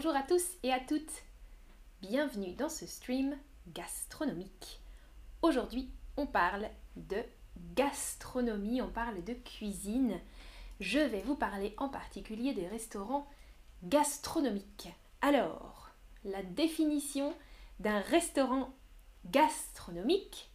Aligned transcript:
Bonjour 0.00 0.14
à 0.14 0.22
tous 0.22 0.44
et 0.62 0.72
à 0.72 0.78
toutes. 0.78 1.24
Bienvenue 2.02 2.52
dans 2.52 2.68
ce 2.68 2.86
stream 2.86 3.36
gastronomique. 3.74 4.80
Aujourd'hui, 5.42 5.90
on 6.16 6.24
parle 6.24 6.68
de 6.94 7.16
gastronomie, 7.74 8.80
on 8.80 8.90
parle 8.90 9.24
de 9.24 9.32
cuisine. 9.32 10.20
Je 10.78 11.00
vais 11.00 11.22
vous 11.22 11.34
parler 11.34 11.74
en 11.78 11.88
particulier 11.88 12.54
des 12.54 12.68
restaurants 12.68 13.26
gastronomiques. 13.82 14.88
Alors, 15.20 15.90
la 16.24 16.44
définition 16.44 17.34
d'un 17.80 17.98
restaurant 17.98 18.72
gastronomique. 19.24 20.48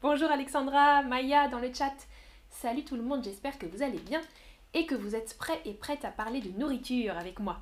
Bonjour 0.00 0.30
Alexandra, 0.30 1.02
Maya 1.02 1.48
dans 1.48 1.58
le 1.58 1.74
chat. 1.74 1.96
Salut 2.50 2.84
tout 2.84 2.94
le 2.94 3.02
monde, 3.02 3.24
j'espère 3.24 3.58
que 3.58 3.66
vous 3.66 3.82
allez 3.82 3.98
bien 3.98 4.20
et 4.74 4.86
que 4.86 4.94
vous 4.94 5.16
êtes 5.16 5.36
prêts 5.38 5.60
et 5.64 5.74
prêtes 5.74 6.04
à 6.04 6.12
parler 6.12 6.40
de 6.40 6.56
nourriture 6.56 7.18
avec 7.18 7.40
moi. 7.40 7.60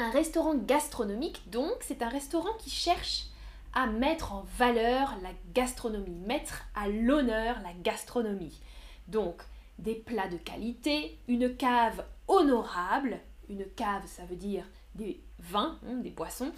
Un 0.00 0.10
restaurant 0.10 0.54
gastronomique, 0.54 1.50
donc, 1.50 1.74
c'est 1.80 2.02
un 2.02 2.08
restaurant 2.08 2.52
qui 2.60 2.70
cherche 2.70 3.24
à 3.74 3.88
mettre 3.88 4.32
en 4.32 4.44
valeur 4.56 5.12
la 5.24 5.30
gastronomie, 5.52 6.14
mettre 6.14 6.62
à 6.76 6.86
l'honneur 6.88 7.58
la 7.64 7.72
gastronomie. 7.82 8.60
Donc, 9.08 9.42
des 9.80 9.96
plats 9.96 10.28
de 10.28 10.36
qualité, 10.36 11.18
une 11.26 11.56
cave 11.56 12.04
honorable, 12.28 13.18
une 13.48 13.66
cave 13.74 14.06
ça 14.06 14.24
veut 14.24 14.36
dire 14.36 14.64
des 14.94 15.20
vins, 15.40 15.80
hein, 15.84 15.96
des 15.96 16.10
boissons, 16.10 16.52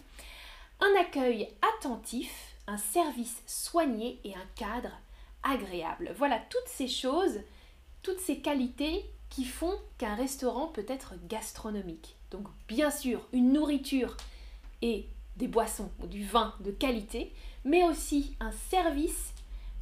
un 0.81 1.01
accueil 1.01 1.49
attentif, 1.79 2.57
un 2.67 2.77
service 2.77 3.43
soigné 3.47 4.21
et 4.23 4.35
un 4.35 4.47
cadre 4.55 4.93
agréable. 5.43 6.13
Voilà 6.19 6.39
toutes 6.51 6.69
ces 6.69 6.89
choses, 6.89 7.41
toutes 8.03 8.21
ces 8.21 8.41
qualités 8.41 9.03
qui 9.31 9.47
font 9.47 9.79
qu'un 9.97 10.15
restaurant 10.15 10.67
peut 10.67 10.87
être 10.87 11.15
gastronomique. 11.27 12.17
Donc 12.31 12.47
bien 12.69 12.91
sûr, 12.91 13.27
une 13.33 13.53
nourriture 13.53 14.17
et 14.83 15.07
des 15.37 15.49
boissons 15.49 15.91
ou 16.03 16.07
du 16.07 16.25
vin 16.25 16.55
de 16.61 16.71
qualité, 16.71 17.33
mais 17.65 17.83
aussi 17.85 18.37
un 18.41 18.53
service 18.53 19.33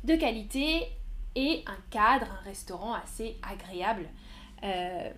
de 0.05 0.15
qualité 0.15 0.89
et 1.35 1.63
un 1.67 1.77
cadre, 1.91 2.27
un 2.41 2.45
restaurant 2.45 2.95
assez 2.95 3.37
agréable 3.43 4.09
euh, 4.65 5.11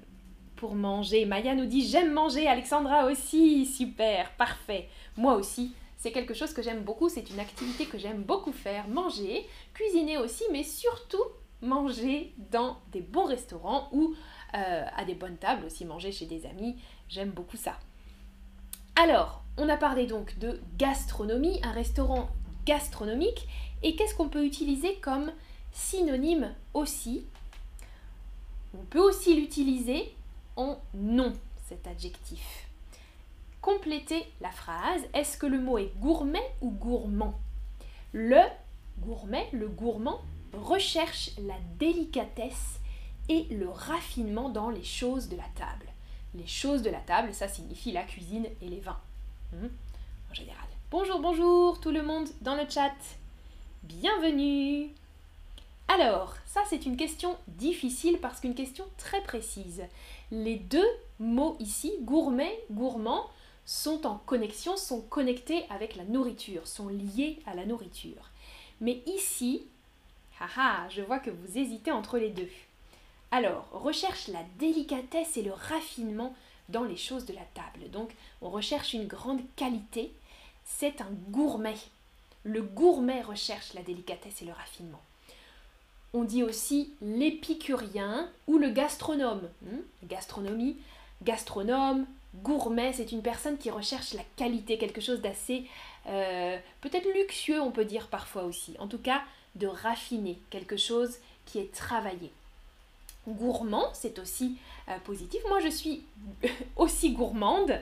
pour 0.56 0.74
manger. 0.74 1.24
Maya 1.24 1.54
nous 1.54 1.66
dit 1.66 1.86
j'aime 1.86 2.12
manger, 2.12 2.46
Alexandra 2.46 3.06
aussi, 3.06 3.66
super, 3.66 4.32
parfait. 4.32 4.88
Moi 5.16 5.34
aussi, 5.34 5.72
c'est 5.96 6.12
quelque 6.12 6.34
chose 6.34 6.52
que 6.52 6.62
j'aime 6.62 6.82
beaucoup, 6.82 7.08
c'est 7.08 7.28
une 7.30 7.40
activité 7.40 7.86
que 7.86 7.98
j'aime 7.98 8.22
beaucoup 8.22 8.52
faire, 8.52 8.88
manger, 8.88 9.46
cuisiner 9.74 10.18
aussi, 10.18 10.44
mais 10.50 10.62
surtout 10.62 11.22
manger 11.62 12.32
dans 12.50 12.78
des 12.90 13.02
bons 13.02 13.26
restaurants 13.26 13.88
ou 13.92 14.14
euh, 14.54 14.84
à 14.96 15.04
des 15.04 15.14
bonnes 15.14 15.36
tables 15.36 15.66
aussi, 15.66 15.84
manger 15.84 16.10
chez 16.10 16.26
des 16.26 16.46
amis. 16.46 16.76
J'aime 17.10 17.30
beaucoup 17.30 17.56
ça. 17.56 17.76
Alors, 18.94 19.42
on 19.56 19.68
a 19.68 19.76
parlé 19.76 20.06
donc 20.06 20.38
de 20.38 20.60
gastronomie, 20.78 21.60
un 21.64 21.72
restaurant 21.72 22.30
gastronomique. 22.64 23.48
Et 23.82 23.96
qu'est-ce 23.96 24.14
qu'on 24.14 24.28
peut 24.28 24.46
utiliser 24.46 24.94
comme 25.00 25.32
synonyme 25.72 26.54
aussi? 26.72 27.24
On 28.74 28.84
peut 28.84 29.00
aussi 29.00 29.34
l'utiliser 29.34 30.14
en 30.54 30.78
nom, 30.94 31.32
cet 31.68 31.88
adjectif. 31.88 32.68
Complétez 33.60 34.24
la 34.40 34.52
phrase. 34.52 35.02
Est-ce 35.12 35.36
que 35.36 35.46
le 35.46 35.58
mot 35.58 35.78
est 35.78 35.92
gourmet 35.98 36.48
ou 36.60 36.70
gourmand? 36.70 37.34
Le 38.12 38.40
gourmet, 39.00 39.48
le 39.52 39.68
gourmand, 39.68 40.20
recherche 40.52 41.30
la 41.38 41.56
délicatesse 41.78 42.78
et 43.28 43.46
le 43.50 43.68
raffinement 43.68 44.48
dans 44.48 44.70
les 44.70 44.84
choses 44.84 45.28
de 45.28 45.36
la 45.36 45.48
table. 45.56 45.89
Les 46.34 46.46
choses 46.46 46.82
de 46.82 46.90
la 46.90 47.00
table, 47.00 47.34
ça 47.34 47.48
signifie 47.48 47.90
la 47.90 48.04
cuisine 48.04 48.46
et 48.62 48.68
les 48.68 48.78
vins, 48.78 49.00
hmm, 49.52 49.66
en 50.30 50.34
général. 50.34 50.66
Bonjour, 50.90 51.18
bonjour 51.18 51.80
tout 51.80 51.90
le 51.90 52.02
monde 52.02 52.28
dans 52.40 52.54
le 52.54 52.68
chat. 52.68 52.94
Bienvenue. 53.82 54.90
Alors, 55.88 56.36
ça 56.46 56.60
c'est 56.68 56.86
une 56.86 56.96
question 56.96 57.36
difficile 57.48 58.18
parce 58.22 58.38
qu'une 58.38 58.54
question 58.54 58.84
très 58.96 59.20
précise. 59.22 59.82
Les 60.30 60.56
deux 60.56 60.86
mots 61.18 61.56
ici, 61.58 61.94
gourmet, 62.02 62.62
gourmand, 62.70 63.26
sont 63.64 64.06
en 64.06 64.18
connexion, 64.18 64.76
sont 64.76 65.00
connectés 65.00 65.64
avec 65.68 65.96
la 65.96 66.04
nourriture, 66.04 66.68
sont 66.68 66.88
liés 66.88 67.40
à 67.46 67.54
la 67.54 67.66
nourriture. 67.66 68.30
Mais 68.80 69.02
ici, 69.06 69.62
haha, 70.38 70.88
je 70.90 71.02
vois 71.02 71.18
que 71.18 71.30
vous 71.30 71.58
hésitez 71.58 71.90
entre 71.90 72.18
les 72.18 72.30
deux. 72.30 72.48
Alors, 73.30 73.68
recherche 73.72 74.28
la 74.28 74.42
délicatesse 74.58 75.36
et 75.36 75.42
le 75.42 75.52
raffinement 75.52 76.34
dans 76.68 76.84
les 76.84 76.96
choses 76.96 77.26
de 77.26 77.32
la 77.32 77.44
table. 77.54 77.90
Donc, 77.90 78.10
on 78.42 78.50
recherche 78.50 78.92
une 78.92 79.06
grande 79.06 79.40
qualité. 79.56 80.12
C'est 80.64 81.00
un 81.00 81.10
gourmet. 81.30 81.76
Le 82.44 82.62
gourmet 82.62 83.22
recherche 83.22 83.74
la 83.74 83.82
délicatesse 83.82 84.42
et 84.42 84.46
le 84.46 84.52
raffinement. 84.52 85.00
On 86.12 86.24
dit 86.24 86.42
aussi 86.42 86.92
l'épicurien 87.02 88.28
ou 88.48 88.58
le 88.58 88.70
gastronome. 88.70 89.48
Hmm? 89.62 89.78
Gastronomie, 90.08 90.76
gastronome, 91.22 92.06
gourmet, 92.42 92.92
c'est 92.92 93.12
une 93.12 93.22
personne 93.22 93.58
qui 93.58 93.70
recherche 93.70 94.14
la 94.14 94.24
qualité, 94.36 94.78
quelque 94.78 95.00
chose 95.00 95.20
d'assez 95.20 95.66
euh, 96.06 96.58
peut-être 96.80 97.08
luxueux, 97.14 97.60
on 97.60 97.70
peut 97.70 97.84
dire 97.84 98.08
parfois 98.08 98.44
aussi. 98.44 98.74
En 98.78 98.88
tout 98.88 98.98
cas, 98.98 99.22
de 99.54 99.66
raffiner, 99.66 100.38
quelque 100.50 100.76
chose 100.76 101.18
qui 101.46 101.58
est 101.58 101.72
travaillé. 101.72 102.32
Gourmand, 103.28 103.90
c'est 103.92 104.18
aussi 104.18 104.56
euh, 104.88 104.98
positif. 105.04 105.40
Moi, 105.48 105.60
je 105.60 105.68
suis 105.68 106.04
aussi 106.76 107.12
gourmande. 107.12 107.78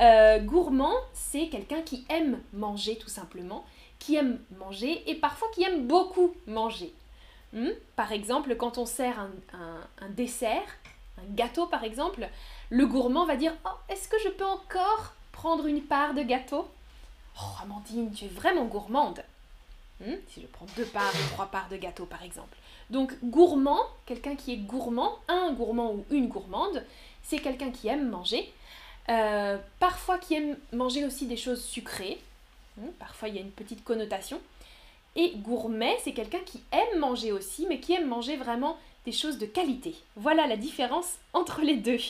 Euh, 0.00 0.38
gourmand, 0.40 0.94
c'est 1.12 1.48
quelqu'un 1.48 1.82
qui 1.82 2.04
aime 2.08 2.40
manger 2.52 2.96
tout 2.96 3.08
simplement, 3.08 3.64
qui 3.98 4.16
aime 4.16 4.38
manger 4.58 5.08
et 5.08 5.14
parfois 5.14 5.48
qui 5.54 5.62
aime 5.62 5.86
beaucoup 5.86 6.34
manger. 6.46 6.92
Hmm? 7.52 7.70
Par 7.94 8.12
exemple, 8.12 8.56
quand 8.56 8.78
on 8.78 8.86
sert 8.86 9.18
un, 9.20 10.08
dessert, 10.10 10.66
un 11.18 11.34
gâteau 11.34 11.66
par 11.66 11.84
exemple, 11.84 12.28
le 12.70 12.86
gourmand 12.86 13.26
va 13.26 13.36
dire 13.36 13.54
Oh, 13.64 13.76
est-ce 13.88 14.08
que 14.08 14.18
je 14.24 14.28
peux 14.28 14.44
encore 14.44 15.14
prendre 15.32 15.66
une 15.66 15.82
part 15.82 16.14
de 16.14 16.22
gâteau? 16.22 16.68
Oh, 17.40 17.62
Amandine, 17.62 18.12
tu 18.12 18.24
es 18.24 18.28
vraiment 18.28 18.64
gourmande. 18.64 19.22
Hmm? 20.00 20.16
Si 20.28 20.42
je 20.42 20.46
prends 20.48 20.66
deux 20.76 20.86
parts 20.86 21.14
ou 21.14 21.34
trois 21.34 21.46
parts 21.46 21.68
de 21.68 21.76
gâteau 21.76 22.06
par 22.06 22.24
exemple. 22.24 22.56
Donc 22.90 23.12
gourmand, 23.24 23.80
quelqu'un 24.06 24.36
qui 24.36 24.52
est 24.52 24.56
gourmand, 24.56 25.18
un 25.28 25.52
gourmand 25.52 25.92
ou 25.92 26.04
une 26.10 26.28
gourmande, 26.28 26.84
c'est 27.22 27.38
quelqu'un 27.38 27.70
qui 27.70 27.88
aime 27.88 28.08
manger. 28.08 28.52
Euh, 29.08 29.58
parfois 29.80 30.18
qui 30.18 30.34
aime 30.34 30.56
manger 30.72 31.04
aussi 31.04 31.26
des 31.26 31.36
choses 31.36 31.62
sucrées. 31.62 32.20
Hmm, 32.76 32.88
parfois 32.98 33.28
il 33.28 33.34
y 33.34 33.38
a 33.38 33.42
une 33.42 33.50
petite 33.50 33.84
connotation. 33.84 34.40
Et 35.16 35.32
gourmet, 35.36 35.96
c'est 36.02 36.12
quelqu'un 36.12 36.40
qui 36.44 36.60
aime 36.72 36.98
manger 36.98 37.30
aussi, 37.32 37.66
mais 37.68 37.78
qui 37.78 37.92
aime 37.92 38.08
manger 38.08 38.36
vraiment 38.36 38.76
des 39.04 39.12
choses 39.12 39.38
de 39.38 39.46
qualité. 39.46 39.94
Voilà 40.16 40.46
la 40.46 40.56
différence 40.56 41.18
entre 41.32 41.60
les 41.60 41.76
deux. 41.76 42.00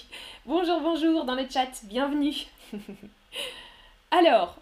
Bonjour, 0.47 0.81
bonjour 0.81 1.25
dans 1.25 1.35
le 1.35 1.47
chat, 1.49 1.71
bienvenue. 1.85 2.35
Alors, 4.11 4.57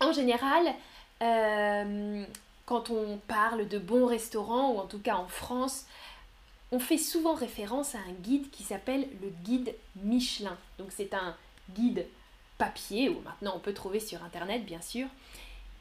en 0.00 0.12
général, 0.12 0.74
euh, 1.22 2.24
quand 2.70 2.88
on 2.90 3.18
parle 3.26 3.66
de 3.66 3.80
bons 3.80 4.06
restaurants, 4.06 4.70
ou 4.70 4.78
en 4.78 4.86
tout 4.86 5.00
cas 5.00 5.16
en 5.16 5.26
France, 5.26 5.86
on 6.70 6.78
fait 6.78 6.98
souvent 6.98 7.34
référence 7.34 7.96
à 7.96 7.98
un 7.98 8.12
guide 8.22 8.48
qui 8.52 8.62
s'appelle 8.62 9.08
le 9.20 9.30
guide 9.42 9.74
Michelin. 9.96 10.56
Donc 10.78 10.92
c'est 10.92 11.12
un 11.12 11.34
guide 11.74 12.06
papier, 12.58 13.08
ou 13.08 13.20
maintenant 13.22 13.54
on 13.56 13.58
peut 13.58 13.74
trouver 13.74 13.98
sur 13.98 14.22
Internet 14.22 14.64
bien 14.64 14.80
sûr, 14.80 15.08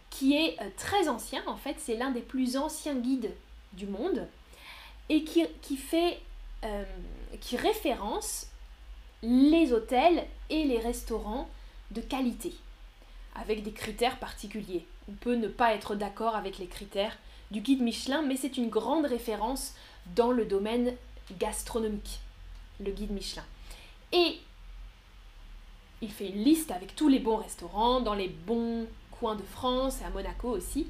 qui 0.09 0.35
est 0.35 0.59
euh, 0.61 0.69
très 0.78 1.09
ancien 1.09 1.44
en 1.45 1.57
fait, 1.57 1.75
c'est 1.78 1.95
l'un 1.95 2.09
des 2.09 2.22
plus 2.22 2.57
anciens 2.57 2.95
guides 2.95 3.35
du 3.73 3.85
monde, 3.85 4.28
et 5.09 5.23
qui, 5.23 5.78
fait, 5.78 6.19
euh, 6.64 6.84
qui 7.40 7.55
référence 7.55 8.47
les 9.22 9.73
hôtels 9.73 10.25
et 10.49 10.64
les 10.64 10.79
restaurants 10.79 11.49
de 11.91 12.02
qualité, 12.02 12.55
avec 13.35 13.61
des 13.61 13.73
critères 13.73 14.17
particuliers 14.17 14.87
on 15.09 15.14
peut 15.14 15.35
ne 15.35 15.47
pas 15.47 15.73
être 15.73 15.96
d'accord 15.96 16.35
avec 16.35 16.59
les 16.59 16.67
critères 16.67 17.17
du 17.52 17.61
guide 17.61 17.82
Michelin, 17.82 18.22
mais 18.22 18.35
c'est 18.35 18.58
une 18.58 18.70
grande 18.70 19.06
référence 19.06 19.73
dans 20.16 20.32
le 20.32 20.46
domaine 20.46 20.94
gastronomique, 21.40 22.20
le 22.79 22.91
guide 22.91 23.11
Michelin. 23.11 23.44
Et 24.11 24.40
il 26.02 26.11
fait 26.11 26.29
une 26.29 26.44
liste 26.44 26.72
avec 26.72 26.96
tous 26.96 27.08
les 27.08 27.20
bons 27.20 27.38
restaurants 27.38 28.02
dans 28.02 28.14
les 28.14 28.29
bons 28.29 28.88
coins 29.11 29.35
de 29.35 29.44
France 29.44 30.02
et 30.02 30.06
à 30.06 30.09
Monaco 30.11 30.50
aussi. 30.50 30.88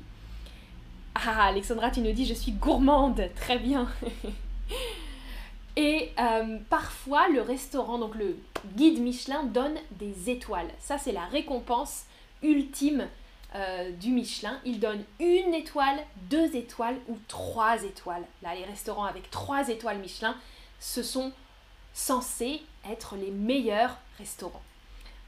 Ah, 1.15 1.45
Alexandra, 1.45 1.89
tu 1.89 2.01
nous 2.01 2.11
dis 2.11 2.25
je 2.25 2.33
suis 2.33 2.51
gourmande, 2.51 3.29
très 3.35 3.57
bien. 3.57 3.87
et 5.75 6.11
euh, 6.19 6.57
parfois, 6.69 7.27
le 7.29 7.41
restaurant, 7.41 7.97
donc 7.97 8.15
le 8.15 8.37
guide 8.75 8.99
Michelin, 8.99 9.43
donne 9.43 9.75
des 9.91 10.29
étoiles. 10.29 10.69
Ça, 10.79 10.97
c'est 10.97 11.11
la 11.11 11.25
récompense 11.25 12.03
ultime 12.41 13.07
euh, 13.55 13.91
du 13.91 14.11
Michelin, 14.11 14.59
il 14.65 14.79
donne 14.79 15.03
une 15.19 15.53
étoile, 15.53 15.97
deux 16.29 16.55
étoiles 16.55 16.97
ou 17.07 17.17
trois 17.27 17.83
étoiles. 17.83 18.23
Là, 18.43 18.53
les 18.55 18.65
restaurants 18.65 19.05
avec 19.05 19.31
trois 19.31 19.69
étoiles 19.69 19.99
Michelin, 19.99 20.35
ce 20.79 21.01
sont 21.01 21.31
censés 21.93 22.61
être 22.89 23.15
les 23.15 23.31
meilleurs 23.31 23.97
restaurants. 24.17 24.61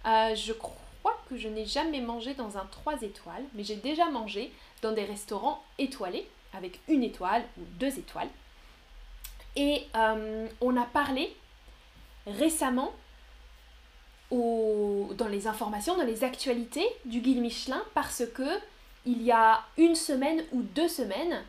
Euh, 0.06 0.36
je 0.36 0.54
crois 0.54 1.18
que 1.30 1.38
je 1.38 1.48
n'ai 1.48 1.66
jamais 1.66 2.02
mangé 2.02 2.34
dans 2.34 2.58
un 2.58 2.66
3 2.66 3.02
étoiles, 3.02 3.44
mais 3.54 3.64
j'ai 3.64 3.76
déjà 3.76 4.10
mangé 4.10 4.52
dans 4.82 4.92
des 4.92 5.04
restaurants 5.04 5.64
étoilés, 5.78 6.28
avec 6.54 6.80
une 6.88 7.04
étoile 7.04 7.44
ou 7.58 7.62
deux 7.80 8.00
étoiles. 8.00 8.30
Et 9.56 9.88
euh, 9.96 10.48
on 10.60 10.78
a 10.78 10.86
parlé 10.86 11.36
récemment 12.26 12.94
dans 14.32 15.28
les 15.28 15.48
informations, 15.48 15.98
dans 15.98 16.06
les 16.06 16.24
actualités 16.24 16.88
du 17.06 17.20
guide 17.20 17.42
Michelin, 17.42 17.82
parce 17.94 18.24
que 18.34 18.60
il 19.06 19.22
y 19.24 19.32
a 19.32 19.64
une 19.78 19.96
semaine 19.96 20.44
ou 20.52 20.62
deux 20.62 20.88
semaines, 20.88 21.44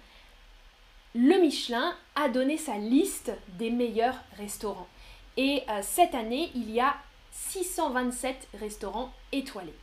le 1.14 1.38
Michelin 1.40 1.94
a 2.14 2.29
donné 2.29 2.56
sa 2.56 2.76
liste 2.76 3.31
des 3.58 3.70
meilleurs 3.70 4.17
restaurants. 4.38 4.88
Et 5.37 5.62
euh, 5.69 5.81
cette 5.82 6.14
année, 6.14 6.50
il 6.55 6.70
y 6.70 6.81
a 6.81 6.94
627 7.32 8.49
restaurants 8.58 9.12
étoilés. 9.32 9.75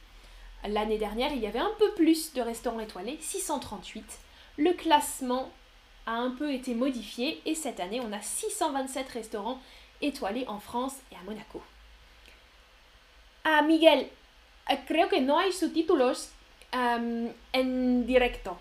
L'année 0.67 0.97
dernière, 0.97 1.31
il 1.31 1.39
y 1.39 1.47
avait 1.47 1.59
un 1.59 1.71
peu 1.77 1.91
plus 1.93 2.33
de 2.33 2.41
restaurants 2.41 2.79
étoilés, 2.79 3.17
638. 3.21 4.19
Le 4.57 4.73
classement 4.73 5.51
a 6.05 6.13
un 6.13 6.31
peu 6.31 6.51
été 6.51 6.73
modifié 6.73 7.41
et 7.45 7.55
cette 7.55 7.79
année, 7.79 8.01
on 8.01 8.11
a 8.11 8.21
627 8.21 9.07
restaurants 9.09 9.59
étoilés 10.01 10.45
en 10.47 10.59
France 10.59 10.95
et 11.11 11.15
à 11.15 11.23
Monaco. 11.23 11.61
Ah, 13.43 13.61
Miguel, 13.61 14.09
eh, 14.69 14.77
creo 14.85 15.09
que 15.09 15.21
no 15.21 15.39
hay 15.39 15.51
subtítulos 15.51 16.29
um, 16.73 17.29
en 17.53 18.05
directo. 18.05 18.57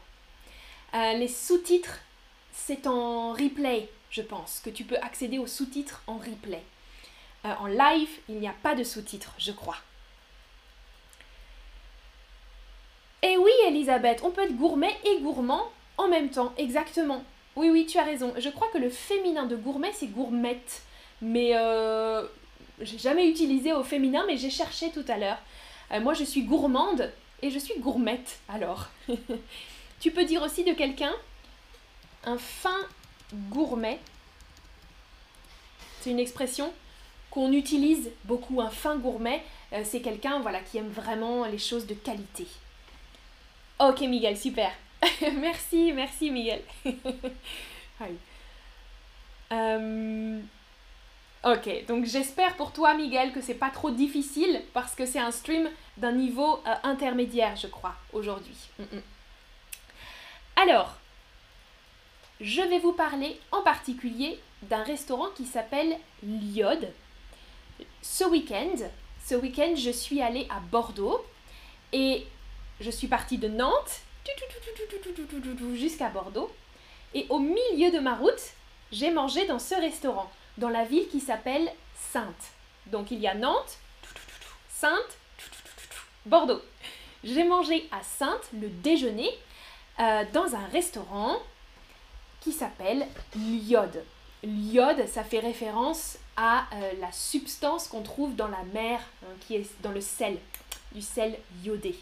Uh, 0.93 1.19
les 1.19 1.29
sous-titres, 1.29 2.01
c'est 2.53 2.87
en 2.87 3.33
replay, 3.33 3.91
je 4.11 4.23
pense, 4.23 4.61
que 4.65 4.71
tu 4.71 4.85
peux 4.85 4.97
accéder 5.03 5.39
aux 5.39 5.47
sous-titres 5.47 6.03
en 6.07 6.17
replay. 6.17 6.63
Uh, 7.45 7.49
en 7.61 7.67
live, 7.67 8.09
il 8.29 8.37
n'y 8.37 8.49
a 8.49 8.55
pas 8.63 8.75
de 8.75 8.85
sous-titres, 8.85 9.35
je 9.39 9.53
crois. 9.53 9.77
Et 13.23 13.37
oui, 13.37 13.53
Elisabeth, 13.67 14.23
on 14.23 14.31
peut 14.31 14.43
être 14.43 14.57
gourmet 14.57 14.97
et 15.05 15.21
gourmand 15.21 15.65
en 15.99 16.09
même 16.09 16.31
temps, 16.31 16.53
exactement. 16.57 17.25
Oui, 17.57 17.71
oui, 17.71 17.87
tu 17.87 17.99
as 17.99 18.05
raison. 18.05 18.33
Je 18.39 18.49
crois 18.49 18.69
que 18.73 18.79
le 18.79 18.89
féminin 18.89 19.45
de 19.45 19.57
gourmet, 19.57 19.93
c'est 19.93 20.07
gourmette. 20.07 20.83
Mais 21.21 21.51
euh, 21.55 22.25
j'ai 22.81 22.99
jamais 22.99 23.29
utilisé 23.29 23.73
au 23.73 23.83
féminin, 23.83 24.25
mais 24.27 24.37
j'ai 24.37 24.51
cherché 24.51 24.91
tout 24.91 25.05
à 25.09 25.17
l'heure. 25.17 25.39
Euh, 25.93 26.01
moi, 26.01 26.15
je 26.15 26.25
suis 26.25 26.43
gourmande 26.43 27.13
et 27.43 27.51
je 27.51 27.59
suis 27.59 27.79
gourmette, 27.79 28.39
alors. 28.49 28.89
tu 30.01 30.11
peux 30.11 30.25
dire 30.25 30.43
aussi 30.43 30.65
de 30.65 30.73
quelqu'un 30.73 31.15
un 32.25 32.39
fin 32.39 32.79
gourmet? 33.33 33.99
C'est 36.01 36.11
une 36.11 36.19
expression 36.19 36.73
qu'on 37.31 37.53
utilise 37.53 38.11
beaucoup, 38.25 38.61
un 38.61 38.71
fin 38.71 38.97
gourmet. 38.97 39.43
Euh, 39.73 39.83
c'est 39.85 40.01
quelqu'un 40.01 40.41
voilà, 40.41 40.61
qui 40.61 40.79
aime 40.79 40.89
vraiment 40.89 41.45
les 41.45 41.59
choses 41.59 41.87
de 41.87 41.95
qualité. 41.95 42.47
Ok, 43.79 44.01
Miguel, 44.01 44.37
super. 44.37 44.73
merci, 45.35 45.93
merci, 45.93 46.31
Miguel. 46.31 46.63
Ok, 51.45 51.87
donc 51.87 52.05
j'espère 52.05 52.57
pour 52.57 52.73
toi, 52.73 52.95
Miguel, 52.95 53.33
que 53.33 53.41
c'est 53.41 53.55
pas 53.55 53.71
trop 53.71 53.91
difficile 53.91 54.61
parce 54.75 54.97
que 54.97 55.07
c'est 55.07 55.21
un 55.21 55.31
stream 55.31 55.69
d'un 55.97 56.13
niveau 56.13 56.61
euh, 56.67 56.75
intermédiaire, 56.83 57.55
je 57.55 57.69
crois, 57.69 57.95
aujourd'hui. 58.13 58.57
Mm, 58.79 58.83
mm. 58.83 59.03
Alors, 60.57 60.97
je 62.41 62.63
vais 62.63 62.81
vous 62.81 62.93
parler 62.93 63.41
en 63.53 63.63
particulier 63.63 64.41
d'un 64.63 64.83
restaurant 64.83 65.29
qui 65.37 65.45
s'appelle 65.45 65.97
Liode. 66.25 66.93
Ce 68.03 68.25
week-end, 68.25 68.75
ce 69.25 69.37
week-end, 69.37 69.75
je 69.77 69.91
suis 69.91 70.21
allée 70.21 70.49
à 70.51 70.59
Bordeaux 70.59 71.25
et 71.93 72.27
je 72.81 72.91
suis 72.91 73.07
partie 73.07 73.39
de 73.39 73.47
Nantes 73.47 74.01
jusqu'à 75.75 76.09
Bordeaux. 76.09 76.51
Et 77.15 77.27
au 77.29 77.39
milieu 77.39 77.93
de 77.93 78.01
ma 78.01 78.15
route, 78.15 78.53
j'ai 78.91 79.11
mangé 79.11 79.47
dans 79.47 79.61
ce 79.61 79.75
restaurant 79.77 80.31
dans 80.59 80.69
la 80.69 80.85
ville 80.85 81.09
qui 81.09 81.21
s'appelle 81.21 81.71
Sainte. 82.13 82.53
Donc 82.87 83.11
il 83.11 83.19
y 83.19 83.27
a 83.27 83.35
Nantes, 83.35 83.79
Sainte, 84.69 85.19
Bordeaux. 86.27 86.63
J'ai 87.25 87.45
mangé 87.45 87.89
à 87.91 88.03
Sainte 88.03 88.49
le 88.53 88.69
déjeuner 88.69 89.31
euh, 89.99 90.25
dans 90.33 90.55
un 90.55 90.67
restaurant 90.67 91.39
qui 92.41 92.53
s'appelle 92.53 93.07
l'iode. 93.35 94.05
L'iode, 94.43 95.07
ça 95.09 95.25
fait 95.25 95.41
référence 95.41 96.19
à 96.37 96.67
euh, 96.73 96.93
la 97.01 97.11
substance 97.11 97.89
qu'on 97.89 98.03
trouve 98.03 98.37
dans 98.37 98.47
la 98.47 98.63
mer, 98.73 99.01
hein, 99.25 99.35
qui 99.41 99.57
est 99.57 99.67
dans 99.83 99.91
le 99.91 100.01
sel, 100.01 100.39
du 100.93 101.03
sel 101.03 101.37
iodé. 101.65 101.99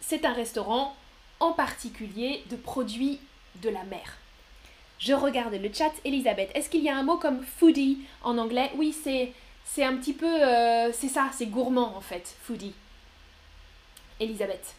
C'est 0.00 0.26
un 0.26 0.34
restaurant 0.34 0.94
en 1.40 1.52
particulier 1.52 2.44
de 2.50 2.56
produits 2.56 3.20
de 3.62 3.70
la 3.70 3.84
mer. 3.84 4.18
Je 4.98 5.12
regarde 5.12 5.54
le 5.54 5.72
chat. 5.72 5.92
Elisabeth, 6.04 6.50
est-ce 6.54 6.68
qu'il 6.68 6.82
y 6.82 6.88
a 6.88 6.96
un 6.96 7.02
mot 7.02 7.18
comme 7.18 7.42
foodie 7.42 7.98
en 8.22 8.38
anglais? 8.38 8.70
Oui, 8.76 8.94
c'est, 8.94 9.32
un 9.84 9.96
petit 9.96 10.12
peu... 10.12 10.26
Euh, 10.26 10.90
c'est 10.92 11.08
ça, 11.08 11.30
c'est 11.32 11.46
gourmand 11.46 11.96
en 11.96 12.00
fait, 12.00 12.36
foodie. 12.42 12.72
Elisabeth. 14.20 14.74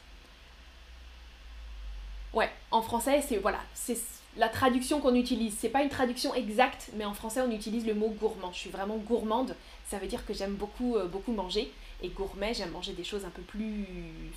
Ouais, 2.34 2.52
en 2.72 2.81
français, 2.81 3.24
c'est 3.28 3.38
voilà, 3.38 3.60
c'est 3.74 3.98
la 4.38 4.50
traduction 4.50 5.00
qu'on 5.00 5.16
utilise. 5.16 5.56
C'est 5.60 5.69
pas 5.69 5.81
une 5.81 5.90
traduction 5.90 6.34
exacte, 6.36 6.90
mais 6.96 7.06
en 7.06 7.14
français, 7.14 7.42
on 7.42 7.52
utilise 7.52 7.86
le 7.86 7.94
mot 7.94 8.10
gourmand. 8.10 8.52
Je 8.52 8.60
suis 8.60 8.69
vraiment 8.69 8.98
gourmande. 8.98 9.56
Ça 9.90 9.98
veut 9.98 10.08
dire 10.08 10.25
que 10.25 10.34
j'aime 10.34 10.56
beaucoup, 10.56 10.96
euh, 10.96 11.08
beaucoup 11.08 11.31
manger. 11.31 11.72
Et 12.04 12.10
gourmet, 12.10 12.54
j'aime 12.54 12.72
manger 12.72 12.94
des 12.94 13.04
choses 13.04 13.25
un 13.25 13.30
peu 13.30 13.42
plus 13.42 13.86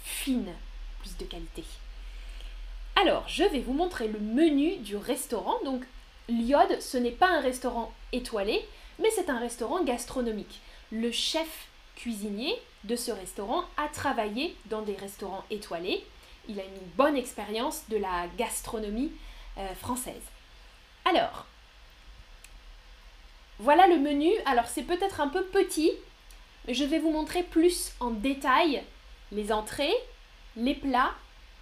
fines, 0.03 0.53
plus 1.01 1.17
de 1.19 1.25
qualité. 1.25 1.65
Alors, 2.97 3.25
je 3.29 3.45
vais 3.45 3.61
vous 3.61 3.73
montrer 3.73 4.09
le 4.09 4.19
menu 4.19 4.77
du 4.77 4.97
restaurant. 4.97 5.59
Donc, 5.65 5.85
l'iode, 6.29 6.81
ce 6.81 6.97
n'est 6.97 7.11
pas 7.11 7.29
un 7.29 7.41
restaurant 7.41 7.93
étoilé, 8.13 8.67
mais 8.99 9.11
c'est 9.11 9.31
un 9.31 9.39
restaurant 9.39 9.83
gastronomique. 9.83 10.61
Le 10.93 11.11
chef 11.11 11.69
cuisinier 11.97 12.55
de 12.85 12.97
ce 12.97 13.11
restaurant 13.11 13.65
a 13.77 13.89
travaillé 13.89 14.57
dans 14.67 14.83
des 14.83 14.95
restaurants 14.95 15.45
étoilés. 15.51 16.05
Il 16.49 16.59
a 16.61 16.65
une 16.65 16.87
bonne 16.97 17.17
expérience 17.17 17.83
de 17.89 17.97
la 17.97 18.27
gastronomie 18.39 19.13
euh, 19.59 19.75
française. 19.75 20.23
Alors, 21.05 21.47
voilà 23.59 23.87
le 23.87 23.99
menu. 23.99 24.31
Alors, 24.47 24.67
c'est 24.67 24.83
peut-être 24.83 25.21
un 25.21 25.29
peu 25.29 25.45
petit, 25.45 25.91
mais 26.67 26.75
je 26.75 26.85
vais 26.85 26.99
vous 26.99 27.11
montrer 27.11 27.43
plus 27.43 27.93
en 28.01 28.11
détail 28.11 28.83
les 29.33 29.53
entrées, 29.53 29.95
les 30.57 30.75
plats 30.75 31.15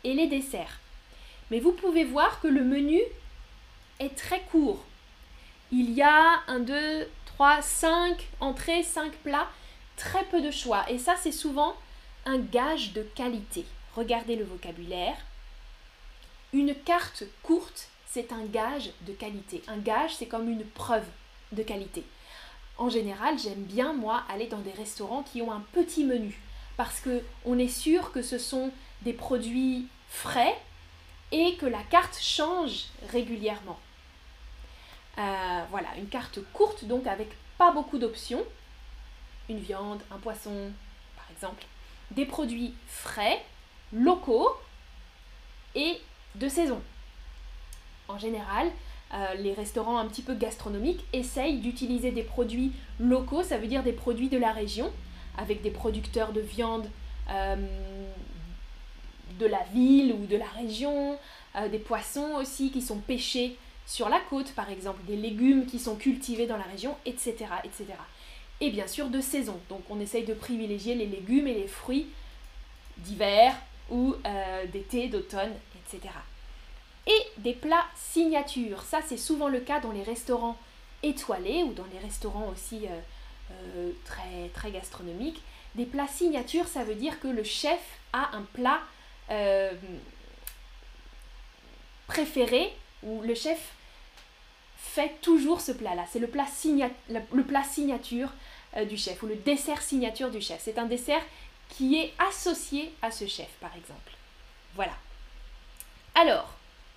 et 0.05 0.15
les 0.15 0.27
desserts. 0.27 0.81
Mais 1.51 1.61
vous 1.61 1.73
pouvez 1.73 2.05
voir 2.05 2.41
que 2.41 2.49
le 2.49 2.63
menu 2.63 3.01
est 4.01 4.15
très 4.17 4.41
court. 4.51 4.85
Il 5.71 5.93
y 5.93 6.03
a 6.03 6.41
1, 6.47 6.61
2, 6.61 7.09
3, 7.27 7.63
5 7.63 8.29
entrées, 8.41 8.83
5 8.83 9.13
plats, 9.25 9.49
très 9.97 10.25
peu 10.25 10.41
de 10.41 10.51
choix. 10.51 10.85
Et 10.91 10.99
ça, 10.99 11.15
c'est 11.21 11.33
souvent 11.33 11.75
un 12.25 12.39
gage 12.39 12.93
de 12.93 13.03
qualité. 13.03 13.65
Regardez 13.95 14.37
le 14.37 14.45
vocabulaire. 14.45 15.17
Une 16.53 16.75
carte 16.75 17.25
courte, 17.43 17.89
c'est 18.07 18.33
un 18.33 18.45
gage 18.45 18.91
de 19.07 19.13
qualité. 19.13 19.63
Un 19.69 19.79
gage, 19.79 20.17
c'est 20.17 20.27
comme 20.27 20.49
une 20.49 20.65
preuve 20.65 21.07
de 21.53 21.63
qualité. 21.63 22.05
En 22.79 22.89
général, 22.89 23.39
j'aime 23.39 23.65
bien 23.65 23.93
moi 23.93 24.23
aller 24.31 24.47
dans 24.47 24.61
des 24.61 24.73
restaurants 24.73 25.23
qui 25.23 25.43
ont 25.43 25.53
un 25.53 25.65
petit 25.73 26.05
menu 26.05 26.41
parce 26.77 27.01
que 27.01 27.23
on 27.45 27.59
est 27.59 27.69
sûr 27.69 28.13
que 28.13 28.23
ce 28.23 28.39
sont 28.39 28.71
des 29.03 29.13
produits 29.13 29.89
frais 30.09 30.57
et 31.33 31.57
que 31.57 31.67
la 31.67 31.83
carte 31.85 32.19
change 32.21 32.87
régulièrement. 33.11 33.79
Euh, 35.19 35.65
voilà, 35.71 35.89
une 35.97 36.09
carte 36.09 36.39
courte 36.53 36.85
donc 36.85 37.07
avec 37.07 37.29
pas 37.59 37.73
beaucoup 37.73 37.99
d'options. 37.99 38.45
Une 39.49 39.59
viande, 39.59 40.01
un 40.11 40.19
poisson 40.19 40.71
par 41.17 41.27
exemple. 41.31 41.65
Des 42.11 42.25
produits 42.25 42.75
frais, 42.87 43.45
locaux 43.93 44.51
et 45.75 46.01
de 46.35 46.49
saison. 46.49 46.81
En 48.09 48.19
général, 48.19 48.71
euh, 49.15 49.35
les 49.35 49.55
restaurants 49.55 49.99
un 49.99 50.07
petit 50.07 50.23
peu 50.23 50.35
gastronomiques 50.35 51.05
essayent 51.13 51.59
d'utiliser 51.59 52.11
des 52.11 52.23
produits 52.23 52.73
locaux, 52.99 53.43
ça 53.43 53.59
veut 53.59 53.67
dire 53.67 53.83
des 53.83 53.93
produits 53.93 54.29
de 54.29 54.39
la 54.39 54.53
région, 54.53 54.93
avec 55.37 55.63
des 55.63 55.71
producteurs 55.71 56.33
de 56.33 56.41
viande 56.41 56.89
euh, 57.31 57.57
de 59.39 59.47
la 59.47 59.63
ville 59.73 60.13
ou 60.13 60.27
de 60.27 60.37
la 60.37 60.49
région, 60.49 61.19
euh, 61.57 61.69
des 61.69 61.79
poissons 61.79 62.35
aussi 62.37 62.71
qui 62.71 62.83
sont 62.83 62.99
pêchés 62.99 63.57
sur 63.87 64.09
la 64.09 64.21
côte 64.21 64.53
par 64.53 64.71
exemple, 64.71 65.01
des 65.07 65.17
légumes 65.17 65.67
qui 65.67 65.79
sont 65.79 65.97
cultivés 65.97 66.47
dans 66.47 66.57
la 66.57 66.65
région, 66.65 66.97
etc. 67.07 67.47
etc. 67.65 67.87
Et 68.61 68.71
bien 68.71 68.87
sûr 68.87 69.09
de 69.09 69.21
saison, 69.21 69.59
donc 69.69 69.83
on 69.89 70.01
essaye 70.01 70.25
de 70.25 70.35
privilégier 70.35 70.95
les 70.95 71.07
légumes 71.07 71.47
et 71.47 71.55
les 71.55 71.69
fruits 71.69 72.07
d'hiver 72.99 73.55
ou 73.91 74.15
euh, 74.27 74.67
d'été, 74.67 75.09
d'automne, 75.09 75.53
etc. 75.77 76.13
Et 77.07 77.41
des 77.41 77.55
plats 77.55 77.87
signatures, 77.95 78.83
ça 78.83 79.01
c'est 79.07 79.17
souvent 79.17 79.49
le 79.49 79.61
cas 79.61 79.81
dans 79.81 79.93
les 79.93 80.03
restaurants 80.03 80.59
étoilés 81.03 81.63
ou 81.63 81.73
dans 81.73 81.87
les 81.93 81.99
restaurants 81.99 82.51
aussi 82.53 82.87
euh, 82.87 83.91
très, 84.05 84.49
très 84.53 84.71
gastronomiques. 84.71 85.41
Des 85.75 85.87
plats 85.87 86.09
signatures, 86.09 86.67
ça 86.67 86.85
veut 86.85 86.97
dire 86.97 87.21
que 87.21 87.29
le 87.29 87.45
chef 87.45 87.81
a 88.13 88.37
un 88.37 88.43
plat 88.53 88.81
euh, 89.31 89.73
préféré 92.07 92.73
ou 93.03 93.23
le 93.23 93.35
chef 93.35 93.73
fait 94.77 95.21
toujours 95.21 95.61
ce 95.61 95.73
plat-là. 95.73 96.05
C'est 96.11 96.19
le, 96.19 96.27
plat 96.27 96.47
le 97.09 97.43
plat 97.45 97.63
signature 97.63 98.31
euh, 98.77 98.85
du 98.85 98.97
chef 98.97 99.23
ou 99.23 99.27
le 99.27 99.37
dessert 99.37 99.83
signature 99.83 100.31
du 100.31 100.41
chef. 100.41 100.61
C'est 100.63 100.79
un 100.79 100.87
dessert 100.87 101.23
qui 101.69 101.99
est 101.99 102.13
associé 102.19 102.93
à 103.03 103.11
ce 103.11 103.27
chef, 103.27 103.49
par 103.61 103.75
exemple. 103.77 104.13
Voilà. 104.75 104.95
Alors, 106.15 106.55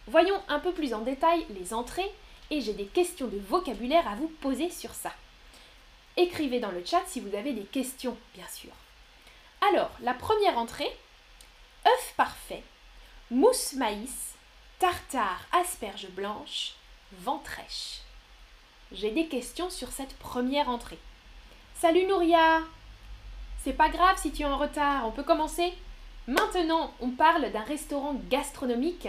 voyons 0.08 0.40
un 0.48 0.60
peu 0.60 0.72
plus 0.72 0.94
en 0.94 1.02
détail 1.02 1.46
les 1.50 1.74
entrées 1.74 2.12
et 2.50 2.62
j'ai 2.62 2.74
des 2.74 2.86
questions 2.86 3.28
de 3.28 3.38
vocabulaire 3.38 4.08
à 4.08 4.16
vous 4.16 4.28
poser 4.28 4.70
sur 4.70 4.94
ça. 4.94 5.14
Écrivez 6.18 6.60
dans 6.60 6.72
le 6.72 6.84
chat 6.86 7.02
si 7.08 7.20
vous 7.20 7.36
avez 7.36 7.54
des 7.54 7.64
questions, 7.64 8.18
bien 8.36 8.48
sûr. 8.54 8.72
Alors, 9.70 9.92
la 10.02 10.14
première 10.14 10.58
entrée, 10.58 10.92
œuf 11.86 12.14
parfait, 12.18 12.64
mousse 13.30 13.74
maïs, 13.74 14.34
tartare 14.80 15.46
asperge 15.52 16.08
blanche, 16.10 16.74
ventrèche. 17.14 18.02
J'ai 18.92 19.12
des 19.12 19.28
questions 19.28 19.70
sur 19.70 19.90
cette 19.90 20.18
première 20.18 20.70
entrée. 20.70 21.00
Salut 21.76 22.06
Nouria 22.06 22.62
C'est 23.64 23.74
pas 23.74 23.90
grave 23.90 24.20
si 24.20 24.32
tu 24.32 24.44
es 24.44 24.46
en 24.46 24.58
retard, 24.58 25.08
on 25.08 25.12
peut 25.12 25.24
commencer 25.24 25.74
Maintenant, 26.28 26.94
on 27.00 27.10
parle 27.10 27.52
d'un 27.52 27.64
restaurant 27.64 28.16
gastronomique 28.30 29.08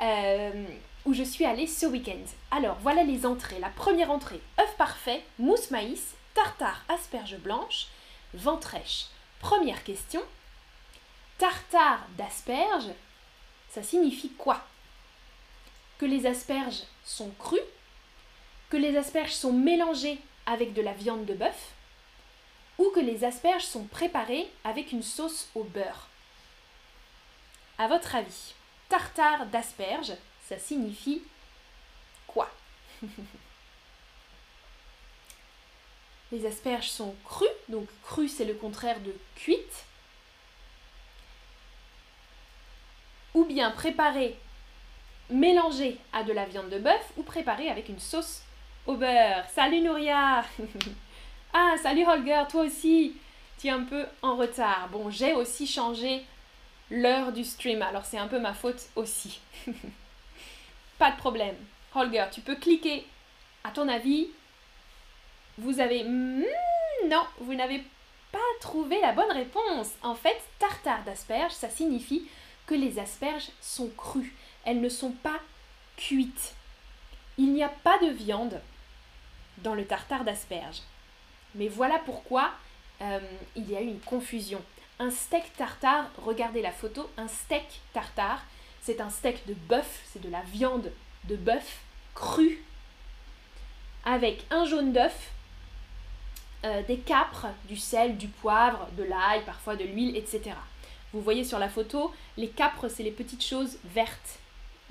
euh, 0.00 0.64
où 1.04 1.12
je 1.12 1.22
suis 1.22 1.44
allée 1.44 1.66
ce 1.66 1.86
week-end. 1.86 2.24
Alors, 2.50 2.76
voilà 2.80 3.04
les 3.04 3.26
entrées. 3.26 3.58
La 3.58 3.68
première 3.68 4.10
entrée, 4.10 4.40
œuf 4.58 4.76
parfait, 4.76 5.22
mousse 5.38 5.70
maïs, 5.70 6.14
tartare 6.34 6.82
asperge 6.88 7.36
blanche, 7.38 7.88
ventrèche. 8.32 9.06
Première 9.40 9.84
question, 9.84 10.22
tartare 11.40 12.06
d'asperges, 12.18 12.92
ça 13.70 13.82
signifie 13.82 14.30
quoi? 14.32 14.62
Que 15.98 16.04
les 16.04 16.26
asperges 16.26 16.82
sont 17.02 17.30
crues 17.38 17.58
Que 18.68 18.76
les 18.76 18.94
asperges 18.96 19.32
sont 19.32 19.52
mélangées 19.52 20.18
avec 20.44 20.74
de 20.74 20.82
la 20.82 20.92
viande 20.92 21.24
de 21.24 21.32
bœuf 21.32 21.70
Ou 22.78 22.90
que 22.94 23.00
les 23.00 23.24
asperges 23.24 23.64
sont 23.64 23.84
préparées 23.84 24.50
avec 24.64 24.92
une 24.92 25.02
sauce 25.02 25.48
au 25.54 25.64
beurre. 25.64 26.08
À 27.78 27.88
votre 27.88 28.14
avis, 28.14 28.52
tartare 28.90 29.46
d'asperges, 29.46 30.12
ça 30.46 30.58
signifie 30.58 31.22
quoi? 32.26 32.50
Les 36.32 36.46
asperges 36.46 36.90
sont 36.90 37.16
crues, 37.24 37.46
donc 37.68 37.88
crues 38.04 38.28
c'est 38.28 38.44
le 38.44 38.54
contraire 38.54 39.00
de 39.00 39.12
cuite. 39.34 39.84
Ou 43.34 43.44
bien 43.44 43.70
préparées, 43.70 44.36
mélangées 45.30 45.98
à 46.12 46.24
de 46.24 46.32
la 46.32 46.44
viande 46.44 46.68
de 46.68 46.78
bœuf 46.78 47.12
ou 47.16 47.22
préparées 47.22 47.68
avec 47.68 47.88
une 47.88 47.98
sauce 47.98 48.42
au 48.86 48.94
beurre. 48.94 49.44
Salut 49.54 49.80
Nouria 49.80 50.44
Ah, 51.52 51.74
salut 51.82 52.06
Holger, 52.06 52.42
toi 52.48 52.62
aussi 52.62 53.16
Tu 53.58 53.68
es 53.68 53.70
un 53.70 53.84
peu 53.84 54.06
en 54.22 54.36
retard. 54.36 54.88
Bon, 54.90 55.10
j'ai 55.10 55.34
aussi 55.34 55.66
changé 55.66 56.24
l'heure 56.90 57.32
du 57.32 57.44
stream, 57.44 57.82
alors 57.82 58.04
c'est 58.04 58.18
un 58.18 58.28
peu 58.28 58.40
ma 58.40 58.54
faute 58.54 58.88
aussi. 58.96 59.40
Pas 60.98 61.12
de 61.12 61.16
problème. 61.16 61.56
Holger, 61.94 62.26
tu 62.32 62.40
peux 62.40 62.56
cliquer 62.56 63.06
à 63.64 63.70
ton 63.70 63.88
avis 63.88 64.28
vous 65.60 65.80
avez... 65.80 66.04
Hmm, 66.04 66.42
non, 67.08 67.22
vous 67.38 67.54
n'avez 67.54 67.84
pas 68.32 68.38
trouvé 68.60 69.00
la 69.00 69.12
bonne 69.12 69.30
réponse. 69.30 69.90
En 70.02 70.14
fait, 70.14 70.40
tartare 70.58 71.04
d'asperges, 71.04 71.52
ça 71.52 71.68
signifie 71.68 72.26
les 72.74 72.98
asperges 72.98 73.50
sont 73.60 73.88
crues. 73.96 74.34
Elles 74.64 74.80
ne 74.80 74.88
sont 74.88 75.12
pas 75.12 75.40
cuites. 75.96 76.54
Il 77.38 77.52
n'y 77.52 77.62
a 77.62 77.68
pas 77.68 77.98
de 77.98 78.08
viande 78.08 78.60
dans 79.58 79.74
le 79.74 79.86
tartare 79.86 80.24
d'asperges. 80.24 80.82
Mais 81.54 81.68
voilà 81.68 81.98
pourquoi 82.00 82.52
euh, 83.02 83.20
il 83.56 83.70
y 83.70 83.76
a 83.76 83.80
eu 83.80 83.86
une 83.86 84.00
confusion. 84.00 84.62
Un 84.98 85.10
steak 85.10 85.56
tartare, 85.56 86.10
regardez 86.18 86.60
la 86.60 86.72
photo, 86.72 87.10
un 87.16 87.28
steak 87.28 87.80
tartare, 87.92 88.42
c'est 88.82 89.00
un 89.00 89.10
steak 89.10 89.46
de 89.46 89.54
bœuf, 89.54 90.02
c'est 90.12 90.20
de 90.20 90.30
la 90.30 90.42
viande 90.42 90.92
de 91.24 91.36
bœuf 91.36 91.80
crue, 92.14 92.62
avec 94.04 94.44
un 94.50 94.64
jaune 94.64 94.92
d'œuf, 94.92 95.30
euh, 96.64 96.82
des 96.82 96.98
capres, 96.98 97.46
du 97.64 97.76
sel, 97.76 98.18
du 98.18 98.28
poivre, 98.28 98.88
de 98.98 99.02
l'ail, 99.02 99.42
parfois 99.44 99.76
de 99.76 99.84
l'huile, 99.84 100.16
etc. 100.16 100.52
Vous 101.12 101.20
voyez 101.20 101.44
sur 101.44 101.58
la 101.58 101.68
photo, 101.68 102.12
les 102.36 102.48
capres, 102.48 102.88
c'est 102.88 103.02
les 103.02 103.10
petites 103.10 103.44
choses 103.44 103.78
vertes, 103.84 104.38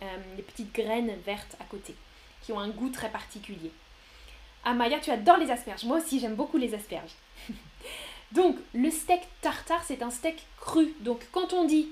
euh, 0.02 0.18
les 0.36 0.44
petites 0.44 0.74
graines 0.74 1.16
vertes 1.26 1.56
à 1.60 1.64
côté, 1.66 1.96
qui 2.42 2.52
ont 2.52 2.60
un 2.60 2.70
goût 2.70 2.90
très 2.90 3.10
particulier. 3.10 3.72
Amaya, 4.66 5.00
tu 5.00 5.12
adores 5.12 5.38
les 5.38 5.52
asperges. 5.52 5.86
Moi 5.86 5.98
aussi, 5.98 6.20
j'aime 6.20 6.36
beaucoup 6.36 6.58
les 6.58 6.74
asperges. 6.74 7.16
Donc, 8.32 8.58
le 8.74 8.92
steak 8.92 9.22
tartare, 9.42 9.84
c'est 9.86 10.04
un 10.04 10.12
steak 10.12 10.46
cru. 10.60 10.94
Donc, 11.00 11.26
quand 11.32 11.54
on 11.54 11.66
dit 11.66 11.90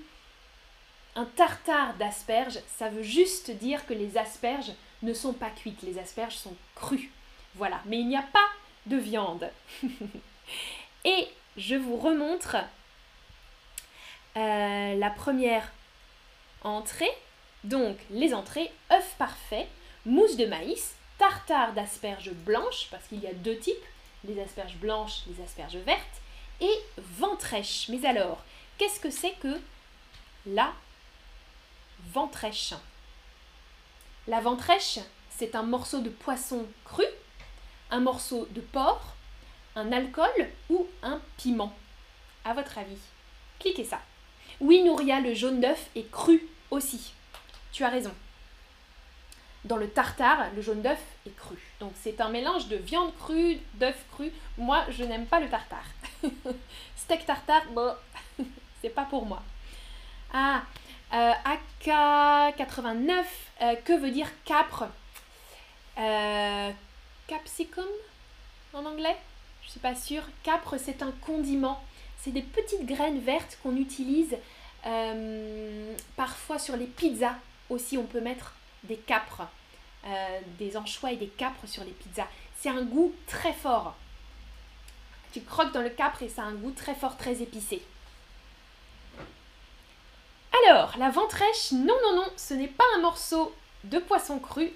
un 1.16 1.26
tartare 1.26 1.96
d'asperges, 1.96 2.60
ça 2.78 2.90
veut 2.90 3.04
juste 3.04 3.50
dire 3.52 3.86
que 3.88 3.94
les 3.94 4.18
asperges 4.18 4.74
ne 5.02 5.14
sont 5.14 5.34
pas 5.34 5.50
cuites. 5.50 5.82
Les 5.82 5.98
asperges 5.98 6.36
sont 6.36 6.56
crues. 6.76 7.12
Voilà. 7.56 7.82
Mais 7.86 8.00
il 8.00 8.08
n'y 8.08 8.18
a 8.18 8.22
pas 8.22 8.48
de 8.86 8.98
viande. 8.98 9.50
Et 11.06 11.28
je 11.56 11.76
vous 11.76 11.98
remontre 11.98 12.58
euh, 14.38 14.96
la 14.96 15.10
première 15.10 15.72
entrée. 16.62 17.12
Donc 17.64 17.98
les 18.10 18.34
entrées, 18.34 18.72
œuf 18.92 19.16
parfait, 19.18 19.68
mousse 20.06 20.38
de 20.38 20.46
maïs, 20.46 20.96
tartare 21.18 21.74
d'asperges 21.74 22.32
blanches, 22.32 22.88
parce 22.92 23.06
qu'il 23.08 23.20
y 23.20 23.28
a 23.28 23.34
deux 23.34 23.58
types, 23.58 23.76
les 24.24 24.42
asperges 24.42 24.76
blanches, 24.76 25.24
les 25.28 25.44
asperges 25.44 25.78
vertes, 25.78 26.22
et 26.62 26.80
ventrèche. 26.98 27.90
Mais 27.90 28.06
alors, 28.06 28.44
qu'est-ce 28.78 29.00
que 29.00 29.10
c'est 29.10 29.34
que 29.42 29.60
la 30.46 30.72
ventrèche 32.14 32.74
La 34.28 34.40
ventrèche, 34.40 35.00
c'est 35.30 35.56
un 35.56 35.64
morceau 35.64 36.00
de 36.00 36.10
poisson 36.10 36.66
cru 36.86 37.06
un 37.90 38.00
morceau 38.00 38.48
de 38.52 38.62
porc, 38.62 39.16
un 39.76 39.92
alcool 39.92 40.50
ou 40.70 40.88
un 41.04 41.22
piment 41.38 41.74
À 42.44 42.54
votre 42.54 42.78
avis 42.78 43.00
Cliquez 43.60 43.86
ça. 43.86 44.02
Oui, 44.60 44.84
Nouria, 44.84 45.20
le 45.20 45.34
jaune 45.34 45.62
d'œuf 45.62 45.90
est 45.96 46.10
cru 46.10 46.42
aussi. 46.72 47.14
Tu 47.72 47.84
as 47.84 47.90
raison. 47.90 48.14
Dans 49.66 49.78
le 49.78 49.90
tartare, 49.90 50.48
le 50.56 50.62
jaune 50.62 50.82
d'œuf 50.82 51.02
est 51.26 51.36
cru. 51.36 51.58
Donc 51.80 51.92
c'est 52.02 52.22
un 52.22 52.30
mélange 52.30 52.68
de 52.68 52.78
viande 52.78 53.12
crue, 53.18 53.60
d'œuf 53.76 54.04
cru. 54.12 54.32
Moi, 54.58 54.84
je 54.90 55.04
n'aime 55.04 55.26
pas 55.26 55.40
le 55.40 55.50
tartare. 55.50 55.86
Steak 56.96 57.26
tartare, 57.26 57.66
bon, 57.72 57.94
c'est 58.82 58.90
pas 58.90 59.06
pour 59.06 59.26
moi. 59.26 59.44
Ah, 60.34 60.64
euh, 61.14 61.32
AK89, 61.80 63.24
euh, 63.62 63.76
que 63.86 63.94
veut 63.94 64.12
dire 64.12 64.30
capre? 64.44 64.88
Euh, 65.98 66.72
capsicum 67.28 67.86
en 68.74 68.86
anglais? 68.86 69.18
Je 69.62 69.68
ne 69.68 69.72
suis 69.72 69.80
pas 69.80 69.96
sûre. 69.96 70.24
Capre, 70.44 70.78
c'est 70.78 71.02
un 71.02 71.12
condiment. 71.22 71.82
C'est 72.18 72.32
des 72.32 72.42
petites 72.42 72.86
graines 72.86 73.20
vertes 73.20 73.58
qu'on 73.62 73.76
utilise 73.76 74.36
euh, 74.86 75.94
parfois 76.16 76.60
sur 76.60 76.76
les 76.76 76.86
pizzas. 76.86 77.36
Aussi, 77.70 77.98
on 77.98 78.06
peut 78.06 78.22
mettre 78.22 78.54
des 78.84 78.96
capres, 78.96 79.48
euh, 80.06 80.40
des 80.58 80.78
anchois 80.78 81.12
et 81.12 81.18
des 81.18 81.28
capres 81.28 81.68
sur 81.68 81.84
les 81.84 81.92
pizzas. 81.92 82.28
C'est 82.60 82.70
un 82.70 82.84
goût 82.84 83.14
très 83.28 83.54
fort. 83.54 83.96
Tu 85.34 85.42
croques 85.42 85.74
dans 85.74 85.82
le 85.82 85.90
capre 85.90 86.24
et 86.24 86.30
ça 86.30 86.44
a 86.44 86.46
un 86.46 86.56
goût 86.56 86.72
très 86.72 86.96
fort, 86.96 87.18
très 87.18 87.42
épicé. 87.42 87.84
Alors, 90.66 90.98
la 90.98 91.10
ventrèche, 91.10 91.72
non, 91.72 91.96
non, 92.04 92.16
non, 92.16 92.28
ce 92.36 92.54
n'est 92.54 92.68
pas 92.68 92.84
un 92.96 93.02
morceau 93.02 93.54
de 93.84 94.00
poisson 94.00 94.40
cru, 94.40 94.72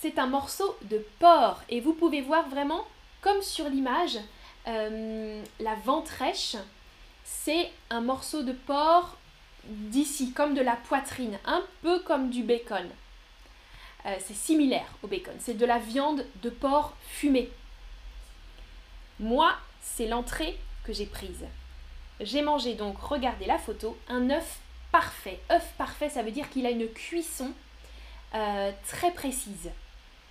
c'est 0.00 0.18
un 0.18 0.26
morceau 0.26 0.76
de 0.82 1.04
porc. 1.18 1.62
Et 1.68 1.80
vous 1.80 1.92
pouvez 1.92 2.20
voir 2.20 2.48
vraiment, 2.48 2.86
comme 3.20 3.42
sur 3.42 3.68
l'image, 3.68 4.18
euh, 4.66 5.42
la 5.60 5.74
ventrèche, 5.76 6.56
c'est 7.24 7.70
un 7.90 8.00
morceau 8.00 8.42
de 8.42 8.52
porc 8.52 9.16
d'ici, 9.64 10.32
comme 10.32 10.54
de 10.54 10.60
la 10.60 10.76
poitrine, 10.76 11.38
un 11.44 11.62
peu 11.82 12.00
comme 12.00 12.30
du 12.30 12.42
bacon. 12.42 12.88
Euh, 14.06 14.16
c'est 14.24 14.34
similaire 14.34 14.88
au 15.02 15.06
bacon, 15.06 15.34
c'est 15.38 15.56
de 15.56 15.66
la 15.66 15.78
viande 15.78 16.24
de 16.42 16.50
porc 16.50 16.94
fumée. 17.02 17.50
Moi, 19.20 19.54
c'est 19.82 20.06
l'entrée 20.06 20.58
que 20.84 20.92
j'ai 20.92 21.06
prise. 21.06 21.44
J'ai 22.20 22.42
mangé 22.42 22.74
donc, 22.74 22.98
regardez 22.98 23.46
la 23.46 23.58
photo, 23.58 23.96
un 24.08 24.30
œuf 24.30 24.60
parfait. 24.92 25.40
œuf 25.50 25.72
parfait, 25.76 26.08
ça 26.08 26.22
veut 26.22 26.30
dire 26.30 26.48
qu'il 26.50 26.66
a 26.66 26.70
une 26.70 26.88
cuisson 26.88 27.52
euh, 28.34 28.70
très 28.86 29.10
précise. 29.12 29.70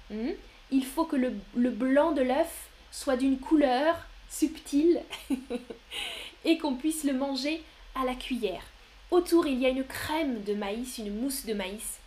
Hmm? 0.09 0.31
Il 0.71 0.85
faut 0.85 1.05
que 1.05 1.15
le, 1.15 1.69
blanc 1.69 2.11
de 2.11 2.21
l'œuf 2.21 2.69
soit 2.91 3.17
d'une 3.17 3.39
couleur 3.39 3.95
subtil 4.29 5.01
et 6.45 6.57
qu'on 6.57 6.75
puisse 6.75 7.03
le 7.03 7.13
manger 7.13 7.63
à 7.95 8.05
la 8.05 8.15
cuillère. 8.15 8.63
Autour, 9.11 9.47
il 9.47 9.59
y 9.59 9.65
a 9.65 9.69
une 9.69 9.85
crème 9.85 10.43
de 10.43 10.53
maïs, 10.53 10.97
une 10.97 11.19
mousse 11.19 11.45
de 11.45 11.53
maïs 11.53 11.99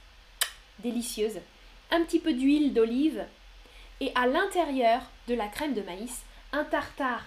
délicieuse, 0.80 1.40
un 1.90 2.02
petit 2.04 2.18
peu 2.18 2.32
d'huile 2.32 2.72
d'olive 2.72 3.24
et 4.00 4.12
à 4.14 4.26
l'intérieur 4.26 5.02
de 5.28 5.34
la 5.34 5.48
crème 5.48 5.74
de 5.74 5.82
maïs, 5.82 6.22
un 6.52 6.64
tartare 6.64 7.24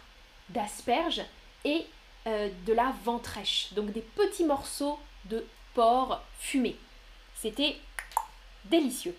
d'asperges 0.50 1.24
et 1.66 1.86
euh, 2.28 2.50
de 2.66 2.74
la 2.74 2.94
ventrèche, 3.04 3.74
donc 3.74 3.92
des 3.92 4.02
petits 4.02 4.46
morceaux 4.46 5.00
de 5.26 5.46
porc 5.74 6.22
fumé. 6.40 6.76
C'était 7.36 7.78
délicieux. 8.66 9.16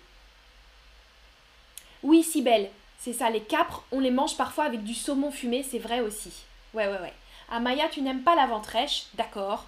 Oui, 2.03 2.23
Sibelle, 2.23 2.69
c'est 3.05 3.13
ça, 3.13 3.29
les 3.29 3.41
capres, 3.41 3.83
on 3.91 3.99
les 3.99 4.09
mange 4.09 4.35
parfois 4.35 4.63
avec 4.63 4.83
du 4.83 4.95
saumon 4.95 5.29
fumé, 5.29 5.61
c'est 5.61 5.77
vrai 5.77 5.99
aussi. 5.99 6.31
Ouais, 6.73 6.87
ouais, 6.87 6.99
ouais. 6.99 7.13
Ah, 7.51 7.59
Maya, 7.59 7.87
tu 7.87 8.01
n'aimes 8.01 8.23
pas 8.23 8.33
la 8.33 8.47
ventrèche 8.47 9.05
D'accord. 9.13 9.65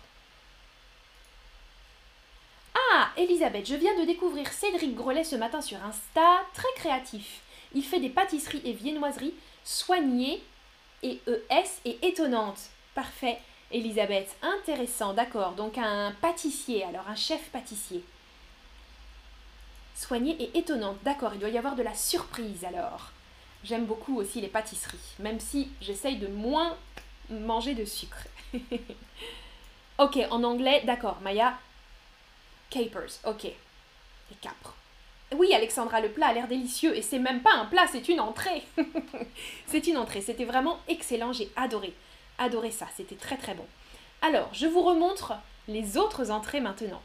Ah, 2.73 3.09
Elisabeth, 3.15 3.67
je 3.67 3.75
viens 3.75 3.95
de 3.99 4.05
découvrir 4.05 4.51
Cédric 4.51 4.95
Grelet 4.95 5.23
ce 5.23 5.35
matin 5.35 5.61
sur 5.61 5.77
Insta, 5.85 6.39
très 6.55 6.73
créatif. 6.77 7.41
Il 7.75 7.83
fait 7.83 7.99
des 7.99 8.09
pâtisseries 8.09 8.63
et 8.65 8.73
viennoiseries 8.73 9.35
soignées 9.63 10.41
et 11.03 11.21
ES 11.27 11.69
et 11.85 12.07
étonnantes. 12.07 12.71
Parfait, 12.95 13.37
Elisabeth. 13.71 14.35
Intéressant, 14.41 15.13
d'accord. 15.13 15.51
Donc 15.51 15.77
un 15.77 16.11
pâtissier, 16.21 16.85
alors 16.85 17.07
un 17.07 17.15
chef 17.15 17.51
pâtissier. 17.51 18.03
Soigné 19.95 20.35
et 20.41 20.57
étonnante, 20.57 20.97
d'accord. 21.03 21.35
Il 21.35 21.39
doit 21.39 21.49
y 21.49 21.57
avoir 21.59 21.75
de 21.75 21.83
la 21.83 21.93
surprise 21.93 22.65
alors. 22.65 23.11
J'aime 23.63 23.85
beaucoup 23.85 24.17
aussi 24.17 24.41
les 24.41 24.47
pâtisseries, 24.47 25.15
même 25.19 25.39
si 25.39 25.69
j'essaye 25.81 26.17
de 26.17 26.27
moins 26.27 26.77
manger 27.29 27.73
de 27.73 27.85
sucre. 27.85 28.27
ok, 29.97 30.19
en 30.29 30.43
anglais, 30.43 30.83
d'accord, 30.85 31.19
Maya. 31.21 31.57
Capers, 32.69 33.19
ok. 33.25 33.43
Les 33.43 34.35
capres. 34.41 34.75
Oui, 35.35 35.53
Alexandra, 35.53 35.99
le 35.99 36.09
plat 36.09 36.27
a 36.27 36.33
l'air 36.33 36.47
délicieux 36.47 36.95
et 36.95 37.01
c'est 37.01 37.19
même 37.19 37.41
pas 37.41 37.53
un 37.53 37.65
plat, 37.65 37.85
c'est 37.91 38.07
une 38.07 38.21
entrée. 38.21 38.63
c'est 39.67 39.87
une 39.87 39.97
entrée, 39.97 40.21
c'était 40.21 40.45
vraiment 40.45 40.79
excellent, 40.87 41.33
j'ai 41.33 41.51
adoré. 41.55 41.93
Adoré 42.37 42.71
ça, 42.71 42.87
c'était 42.95 43.15
très 43.15 43.37
très 43.37 43.53
bon. 43.53 43.65
Alors, 44.21 44.49
je 44.53 44.67
vous 44.67 44.81
remontre 44.81 45.33
les 45.67 45.97
autres 45.97 46.31
entrées 46.31 46.61
maintenant. 46.61 47.01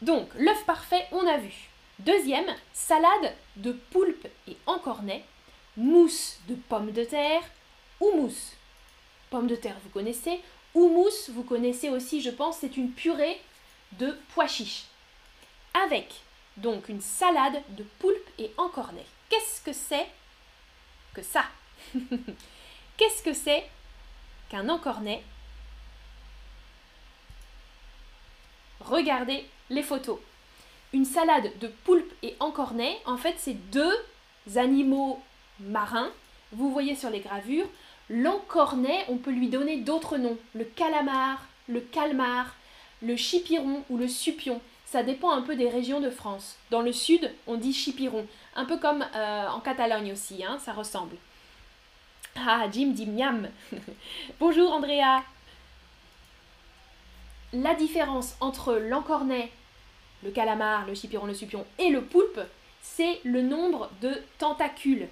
Donc, 0.00 0.28
l'œuf 0.34 0.64
parfait, 0.64 1.06
on 1.12 1.26
a 1.26 1.38
vu. 1.38 1.70
Deuxième, 2.00 2.46
salade 2.72 3.34
de 3.56 3.72
poulpe 3.72 4.26
et 4.48 4.56
encornet, 4.64 5.22
mousse 5.76 6.38
de 6.48 6.54
pommes 6.54 6.92
de 6.92 7.04
terre, 7.04 7.42
ou 8.00 8.12
mousse. 8.12 8.52
Pommes 9.28 9.46
de 9.46 9.56
terre, 9.56 9.76
vous 9.84 9.90
connaissez. 9.90 10.40
Houmous, 10.74 11.28
vous 11.28 11.42
connaissez 11.42 11.90
aussi, 11.90 12.22
je 12.22 12.30
pense, 12.30 12.58
c'est 12.58 12.78
une 12.78 12.92
purée 12.92 13.38
de 13.92 14.16
pois 14.34 14.46
chiches 14.46 14.84
avec 15.74 16.22
donc 16.56 16.88
une 16.88 17.02
salade 17.02 17.62
de 17.70 17.82
poulpe 17.98 18.30
et 18.38 18.50
encornet. 18.56 19.04
Qu'est-ce 19.28 19.60
que 19.60 19.72
c'est 19.74 20.06
que 21.12 21.22
ça? 21.22 21.44
Qu'est-ce 22.96 23.22
que 23.22 23.34
c'est 23.34 23.68
qu'un 24.48 24.68
encornet? 24.70 25.22
Regardez 28.80 29.46
les 29.68 29.82
photos. 29.82 30.18
Une 30.92 31.04
salade 31.04 31.50
de 31.60 31.68
poulpe 31.84 32.12
et 32.22 32.36
encornet, 32.40 32.98
en 33.06 33.16
fait, 33.16 33.34
c'est 33.38 33.54
deux 33.70 33.94
animaux 34.56 35.20
marins. 35.60 36.10
Vous 36.52 36.72
voyez 36.72 36.96
sur 36.96 37.10
les 37.10 37.20
gravures, 37.20 37.68
l'encornet, 38.08 39.04
on 39.08 39.16
peut 39.16 39.30
lui 39.30 39.48
donner 39.48 39.78
d'autres 39.78 40.18
noms. 40.18 40.38
Le 40.54 40.64
calamar, 40.64 41.46
le 41.68 41.80
calmar, 41.80 42.56
le 43.02 43.16
chipiron 43.16 43.84
ou 43.88 43.98
le 43.98 44.08
supion 44.08 44.60
ça 44.90 45.04
dépend 45.04 45.30
un 45.30 45.42
peu 45.42 45.54
des 45.54 45.68
régions 45.68 46.00
de 46.00 46.10
France. 46.10 46.56
Dans 46.72 46.82
le 46.82 46.92
sud, 46.92 47.32
on 47.46 47.54
dit 47.54 47.72
chipiron, 47.72 48.26
un 48.56 48.64
peu 48.64 48.76
comme 48.76 49.06
euh, 49.14 49.46
en 49.46 49.60
Catalogne 49.60 50.12
aussi, 50.12 50.44
hein, 50.44 50.58
ça 50.58 50.72
ressemble. 50.72 51.14
Ah, 52.34 52.66
Jim 52.72 52.88
dit 52.88 53.06
miam. 53.06 53.48
Bonjour 54.40 54.72
Andrea. 54.72 55.22
La 57.52 57.74
différence 57.74 58.34
entre 58.40 58.74
l'encornet, 58.74 59.52
le 60.22 60.30
calamar, 60.30 60.86
le 60.86 60.94
chipiron, 60.94 61.26
le 61.26 61.34
supion 61.34 61.66
et 61.78 61.88
le 61.90 62.02
poulpe, 62.02 62.40
c'est 62.82 63.20
le 63.24 63.42
nombre 63.42 63.90
de 64.00 64.22
tentacules. 64.38 65.08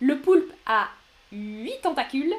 Le 0.00 0.18
poulpe 0.20 0.52
a 0.66 0.88
8 1.32 1.82
tentacules 1.82 2.34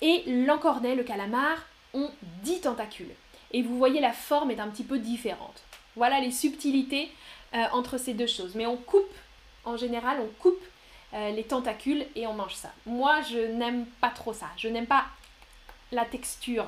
et 0.00 0.22
l'encornet, 0.26 0.94
le 0.94 1.04
calamar, 1.04 1.58
ont 1.94 2.10
10 2.42 2.62
tentacules 2.62 3.14
et 3.52 3.62
vous 3.62 3.78
voyez 3.78 4.00
la 4.00 4.12
forme 4.12 4.50
est 4.50 4.60
un 4.60 4.68
petit 4.68 4.84
peu 4.84 4.98
différente. 4.98 5.62
Voilà 5.96 6.20
les 6.20 6.30
subtilités 6.30 7.10
euh, 7.54 7.64
entre 7.72 7.98
ces 7.98 8.14
deux 8.14 8.26
choses. 8.26 8.54
Mais 8.54 8.66
on 8.66 8.76
coupe, 8.76 9.14
en 9.64 9.76
général, 9.76 10.18
on 10.20 10.28
coupe 10.40 10.62
euh, 11.14 11.30
les 11.30 11.44
tentacules 11.44 12.04
et 12.14 12.26
on 12.26 12.34
mange 12.34 12.54
ça. 12.54 12.70
Moi, 12.86 13.20
je 13.22 13.38
n'aime 13.38 13.86
pas 14.00 14.10
trop 14.10 14.32
ça. 14.32 14.48
Je 14.56 14.68
n'aime 14.68 14.86
pas 14.86 15.06
la 15.92 16.04
texture. 16.04 16.66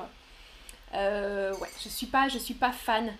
Euh, 0.93 1.55
ouais, 1.57 1.69
je 1.83 1.89
suis 1.89 2.07
pas, 2.07 2.27
je 2.27 2.37
suis 2.37 2.55
pas 2.55 2.71
fan 2.71 3.13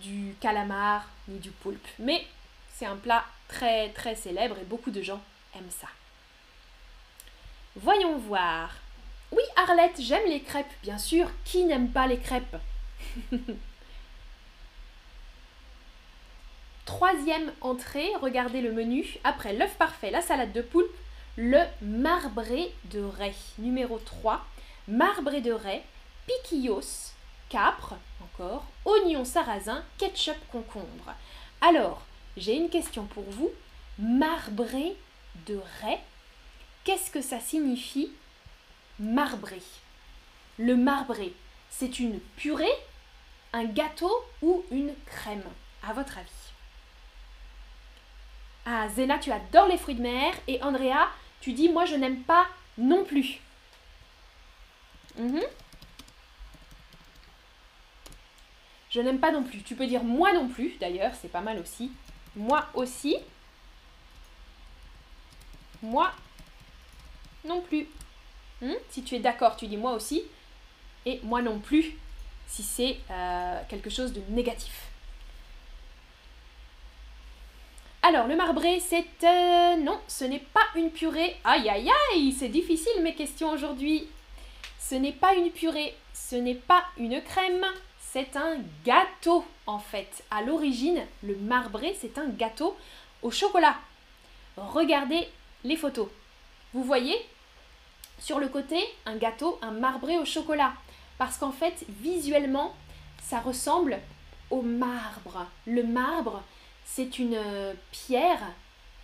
du 0.00 0.34
calamar 0.40 1.08
ni 1.28 1.38
du 1.38 1.50
poulpe. 1.50 1.86
Mais 1.98 2.26
c'est 2.74 2.86
un 2.86 2.96
plat 2.96 3.24
très 3.48 3.90
très 3.90 4.14
célèbre 4.14 4.56
et 4.58 4.64
beaucoup 4.64 4.90
de 4.90 5.02
gens 5.02 5.20
aiment 5.56 5.70
ça. 5.70 5.88
Voyons 7.76 8.18
voir. 8.18 8.74
Oui, 9.32 9.42
Arlette, 9.56 10.00
j'aime 10.00 10.28
les 10.28 10.40
crêpes, 10.40 10.72
bien 10.82 10.98
sûr. 10.98 11.28
Qui 11.44 11.64
n'aime 11.64 11.90
pas 11.90 12.06
les 12.06 12.18
crêpes? 12.18 12.56
Troisième 16.84 17.52
entrée, 17.60 18.10
regardez 18.20 18.60
le 18.60 18.72
menu. 18.72 19.16
Après 19.24 19.52
l'œuf 19.52 19.74
parfait, 19.76 20.10
la 20.10 20.20
salade 20.20 20.52
de 20.52 20.62
poulpe, 20.62 20.94
le 21.36 21.62
marbré 21.82 22.72
de 22.84 23.00
raie. 23.00 23.34
Numéro 23.58 23.98
3, 23.98 24.44
marbré 24.86 25.40
de 25.40 25.52
raie, 25.52 25.82
piquillos, 26.26 27.13
capre, 27.48 27.94
encore, 28.22 28.64
oignon 28.84 29.24
sarrasin, 29.24 29.84
ketchup 29.98 30.36
concombre. 30.50 31.14
Alors, 31.60 32.02
j'ai 32.36 32.56
une 32.56 32.70
question 32.70 33.04
pour 33.04 33.24
vous. 33.24 33.50
Marbré 33.98 34.96
de 35.46 35.60
raie, 35.80 36.00
qu'est-ce 36.82 37.10
que 37.10 37.22
ça 37.22 37.38
signifie 37.40 38.10
marbré? 38.98 39.62
Le 40.58 40.76
marbré, 40.76 41.32
c'est 41.70 42.00
une 42.00 42.18
purée 42.36 42.76
un 43.54 43.64
gâteau 43.64 44.12
ou 44.42 44.64
une 44.72 44.92
crème, 45.06 45.44
à 45.88 45.92
votre 45.92 46.18
avis? 46.18 46.28
Ah, 48.66 48.88
Zena, 48.88 49.18
tu 49.18 49.30
adores 49.30 49.68
les 49.68 49.78
fruits 49.78 49.94
de 49.94 50.02
mer. 50.02 50.34
Et 50.48 50.60
Andrea, 50.62 51.08
tu 51.40 51.52
dis, 51.52 51.68
moi, 51.68 51.84
je 51.84 51.94
n'aime 51.94 52.22
pas 52.22 52.46
non 52.76 53.04
plus. 53.04 53.40
Mhm. 55.16 55.42
Je 58.94 59.00
n'aime 59.00 59.18
pas 59.18 59.32
non 59.32 59.42
plus. 59.42 59.60
Tu 59.62 59.74
peux 59.74 59.88
dire 59.88 60.04
moi 60.04 60.32
non 60.32 60.46
plus, 60.46 60.76
d'ailleurs, 60.78 61.10
c'est 61.20 61.32
pas 61.32 61.40
mal 61.40 61.58
aussi. 61.58 61.90
Moi 62.36 62.64
aussi. 62.74 63.16
Moi 65.82 66.12
non 67.44 67.60
plus. 67.60 67.88
Hmm? 68.62 68.74
Si 68.90 69.02
tu 69.02 69.16
es 69.16 69.18
d'accord, 69.18 69.56
tu 69.56 69.66
dis 69.66 69.76
moi 69.76 69.94
aussi. 69.94 70.22
Et 71.06 71.20
moi 71.24 71.42
non 71.42 71.58
plus, 71.58 71.96
si 72.46 72.62
c'est 72.62 72.98
euh, 73.10 73.60
quelque 73.68 73.90
chose 73.90 74.12
de 74.12 74.22
négatif. 74.28 74.86
Alors, 78.02 78.28
le 78.28 78.36
marbré, 78.36 78.78
c'est... 78.78 79.06
Euh, 79.24 79.76
non, 79.76 79.98
ce 80.06 80.24
n'est 80.24 80.46
pas 80.52 80.66
une 80.76 80.90
purée. 80.90 81.36
Aïe, 81.42 81.68
aïe, 81.68 81.90
aïe, 82.12 82.32
c'est 82.32 82.48
difficile 82.48 83.02
mes 83.02 83.14
questions 83.14 83.50
aujourd'hui. 83.50 84.06
Ce 84.78 84.94
n'est 84.94 85.12
pas 85.12 85.34
une 85.34 85.50
purée, 85.50 85.96
ce 86.12 86.36
n'est 86.36 86.54
pas 86.54 86.84
une 86.98 87.20
crème, 87.22 87.66
c'est 88.14 88.36
un 88.36 88.58
gâteau 88.84 89.44
en 89.66 89.80
fait. 89.80 90.22
À 90.30 90.40
l'origine, 90.40 91.02
le 91.24 91.34
marbré, 91.34 91.96
c'est 92.00 92.16
un 92.16 92.28
gâteau 92.28 92.76
au 93.22 93.32
chocolat. 93.32 93.76
Regardez 94.56 95.26
les 95.64 95.74
photos. 95.74 96.06
Vous 96.72 96.84
voyez 96.84 97.16
sur 98.20 98.38
le 98.38 98.46
côté 98.46 98.78
un 99.04 99.16
gâteau, 99.16 99.58
un 99.62 99.72
marbré 99.72 100.16
au 100.16 100.24
chocolat 100.24 100.74
parce 101.18 101.38
qu'en 101.38 101.50
fait, 101.50 101.84
visuellement, 101.88 102.76
ça 103.20 103.40
ressemble 103.40 103.98
au 104.48 104.62
marbre. 104.62 105.48
Le 105.66 105.82
marbre, 105.82 106.44
c'est 106.84 107.18
une 107.18 107.34
euh, 107.34 107.74
pierre, 107.90 108.42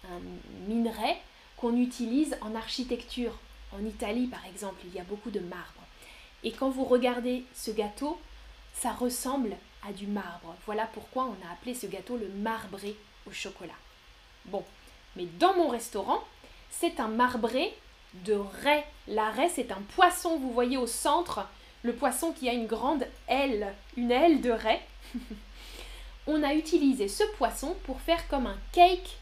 un 0.05 0.21
minerai 0.69 1.17
qu'on 1.57 1.77
utilise 1.77 2.37
en 2.43 2.55
architecture. 2.55 3.37
En 3.73 3.85
Italie, 3.85 4.29
par 4.29 4.47
exemple, 4.47 4.83
il 4.85 4.95
y 4.95 5.01
a 5.01 5.05
beaucoup 5.05 5.31
de 5.31 5.41
marbre. 5.41 5.83
Et 6.45 6.53
quand 6.53 6.71
vous 6.71 6.85
regardez 6.85 7.45
ce 7.55 7.73
gâteau, 7.73 8.17
ça 8.75 8.93
ressemble 8.93 9.57
à 9.87 9.93
du 9.93 10.07
marbre. 10.07 10.55
Voilà 10.67 10.87
pourquoi 10.87 11.25
on 11.25 11.49
a 11.49 11.53
appelé 11.53 11.75
ce 11.75 11.87
gâteau 11.87 12.17
le 12.17 12.29
marbré 12.29 12.97
au 13.27 13.33
chocolat. 13.33 13.73
Bon, 14.47 14.65
mais 15.17 15.27
dans 15.39 15.55
mon 15.55 15.69
restaurant, 15.69 16.23
c'est 16.71 17.01
un 17.01 17.09
marbré 17.09 17.75
de 18.15 18.35
raie. 18.63 18.87
La 19.09 19.31
raie, 19.31 19.49
c'est 19.49 19.73
un 19.73 19.83
poisson, 19.95 20.39
vous 20.39 20.53
voyez 20.53 20.77
au 20.77 20.87
centre, 20.87 21.47
le 21.83 21.95
poisson 21.95 22.33
qui 22.33 22.49
a 22.49 22.53
une 22.53 22.67
grande 22.67 23.07
aile, 23.29 23.75
une 23.97 24.11
aile 24.11 24.41
de 24.41 24.51
raie. 24.51 24.83
On 26.27 26.43
a 26.43 26.55
utilisé 26.55 27.09
ce 27.09 27.25
poisson 27.37 27.77
pour 27.85 28.01
faire 28.01 28.29
comme 28.29 28.47
un 28.47 28.59
cake 28.73 29.19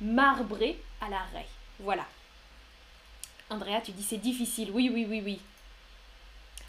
marbré 0.00 0.78
à 1.00 1.08
la 1.08 1.20
raie. 1.32 1.48
Voilà. 1.80 2.04
Andrea, 3.50 3.80
tu 3.82 3.92
dis 3.92 4.02
c'est 4.02 4.18
difficile. 4.18 4.70
Oui, 4.72 4.90
oui, 4.92 5.06
oui, 5.08 5.22
oui. 5.24 5.40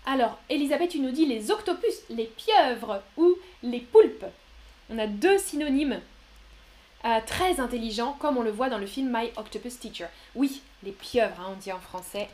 Alors, 0.06 0.38
Elisabeth, 0.50 0.91
tu 0.91 1.00
nous 1.00 1.12
dis 1.12 1.26
les 1.26 1.50
octopus, 1.50 2.04
les 2.10 2.26
pieuvres 2.26 3.02
ou 3.18 3.36
les 3.63 3.80
poulpes. 3.80 4.26
On 4.89 5.00
a 5.00 5.08
deux 5.08 5.39
synonymes 5.39 6.00
euh, 7.06 7.20
très 7.26 7.60
intelligents, 7.60 8.13
comme 8.20 8.38
on 8.38 8.44
le 8.44 8.52
voit 8.52 8.70
dans 8.70 8.78
le 8.78 8.86
film 8.86 9.10
My 9.12 9.32
Octopus 9.36 9.80
Teacher. 9.80 10.08
Oui, 10.36 10.62
les 10.84 10.91
pieuvres, 10.91 11.41
hein, 11.41 11.54
on 11.54 11.60
dit 11.60 11.72
en 11.72 11.80
français. 11.80 12.30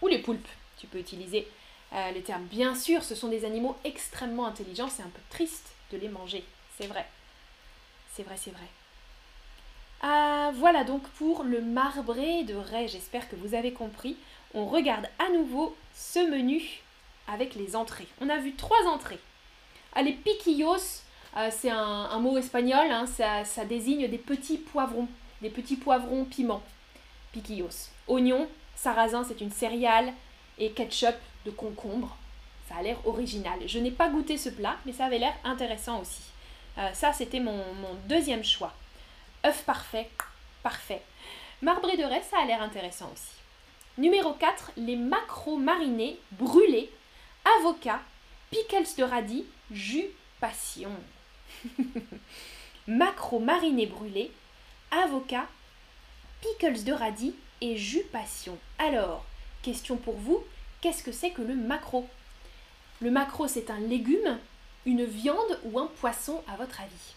Ou 0.00 0.06
les 0.06 0.18
poulpes, 0.18 0.48
tu 0.78 0.86
peux 0.86 0.98
utiliser 0.98 1.48
euh, 1.92 2.10
les 2.12 2.22
termes. 2.22 2.44
Bien 2.44 2.76
sûr, 2.76 3.02
ce 3.02 3.16
sont 3.16 3.28
des 3.28 3.44
animaux 3.44 3.76
extrêmement 3.84 4.46
intelligents, 4.46 4.88
c'est 4.88 5.02
un 5.02 5.08
peu 5.08 5.22
triste 5.30 5.72
de 5.92 5.98
les 5.98 6.08
manger, 6.08 6.44
c'est 6.78 6.86
vrai. 6.86 7.06
C'est 8.14 8.22
vrai, 8.22 8.36
c'est 8.36 8.52
vrai. 8.52 8.68
Ah, 10.02 10.52
voilà 10.54 10.84
donc 10.84 11.02
pour 11.10 11.44
le 11.44 11.62
marbré 11.62 12.44
de 12.44 12.54
raie, 12.54 12.88
j'espère 12.88 13.28
que 13.28 13.36
vous 13.36 13.54
avez 13.54 13.72
compris 13.72 14.16
on 14.54 14.66
regarde 14.66 15.08
à 15.18 15.30
nouveau 15.30 15.76
ce 15.94 16.20
menu 16.20 16.62
avec 17.28 17.54
les 17.54 17.76
entrées. 17.76 18.06
On 18.20 18.28
a 18.28 18.38
vu 18.38 18.54
trois 18.54 18.86
entrées. 18.86 19.18
les 20.02 20.12
piquillos, 20.12 21.02
euh, 21.36 21.50
c'est 21.50 21.70
un, 21.70 22.18
mot 22.20 22.38
espagnol, 22.38 22.86
hein, 22.90 23.06
ça, 23.06 23.64
désigne 23.64 24.08
des 24.08 24.18
petits 24.18 24.58
poivrons, 24.58 25.08
des 25.42 25.50
petits 25.50 25.76
poivrons 25.76 26.24
piments. 26.24 26.62
Piquillos. 27.32 27.90
Oignon, 28.06 28.48
sarrasin, 28.76 29.24
c'est 29.24 29.40
une 29.40 29.50
céréale, 29.50 30.12
et 30.58 30.70
ketchup 30.70 31.16
de 31.44 31.50
concombre. 31.50 32.16
Ça 32.68 32.76
a 32.76 32.82
l'air 32.82 32.96
original. 33.06 33.58
Je 33.66 33.78
n'ai 33.78 33.90
pas 33.90 34.08
goûté 34.08 34.38
ce 34.38 34.48
plat, 34.48 34.76
mais 34.86 34.92
ça 34.92 35.06
avait 35.06 35.18
l'air 35.18 35.34
intéressant 35.42 36.00
aussi. 36.00 36.22
Euh, 36.78 36.92
ça, 36.92 37.12
c'était 37.12 37.40
mon, 37.40 37.56
mon, 37.74 37.94
deuxième 38.06 38.44
choix. 38.44 38.72
œuf 39.44 39.64
parfait, 39.64 40.08
parfait. 40.62 41.02
Marbré 41.60 41.96
de 41.96 42.04
raie, 42.04 42.22
ça 42.22 42.38
a 42.40 42.46
l'air 42.46 42.62
intéressant 42.62 43.10
aussi. 43.12 43.43
Numéro 43.96 44.32
4, 44.32 44.72
les 44.76 44.96
macros 44.96 45.56
marinés 45.56 46.18
brûlés, 46.32 46.90
avocat, 47.60 48.00
pickles 48.50 48.96
de 48.98 49.04
radis, 49.04 49.46
jus 49.70 50.08
passion. 50.40 50.90
macros 52.88 53.38
marinés 53.38 53.86
brûlés, 53.86 54.32
avocat, 54.90 55.46
pickles 56.40 56.82
de 56.82 56.92
radis 56.92 57.36
et 57.60 57.76
jus 57.76 58.02
passion. 58.10 58.58
Alors, 58.80 59.24
question 59.62 59.96
pour 59.96 60.16
vous, 60.16 60.42
qu'est-ce 60.80 61.04
que 61.04 61.12
c'est 61.12 61.30
que 61.30 61.42
le 61.42 61.54
macro? 61.54 62.08
Le 63.00 63.12
macro, 63.12 63.46
c'est 63.46 63.70
un 63.70 63.78
légume, 63.78 64.40
une 64.86 65.04
viande 65.04 65.60
ou 65.66 65.78
un 65.78 65.86
poisson 66.00 66.42
à 66.48 66.56
votre 66.56 66.80
avis? 66.80 67.14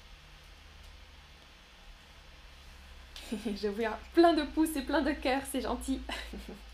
Je 3.62 3.68
vois 3.68 3.98
plein 4.14 4.34
de 4.34 4.44
pouces 4.44 4.76
et 4.76 4.82
plein 4.82 5.02
de 5.02 5.14
cœurs, 5.14 5.42
c'est 5.52 5.62
gentil. 5.62 6.00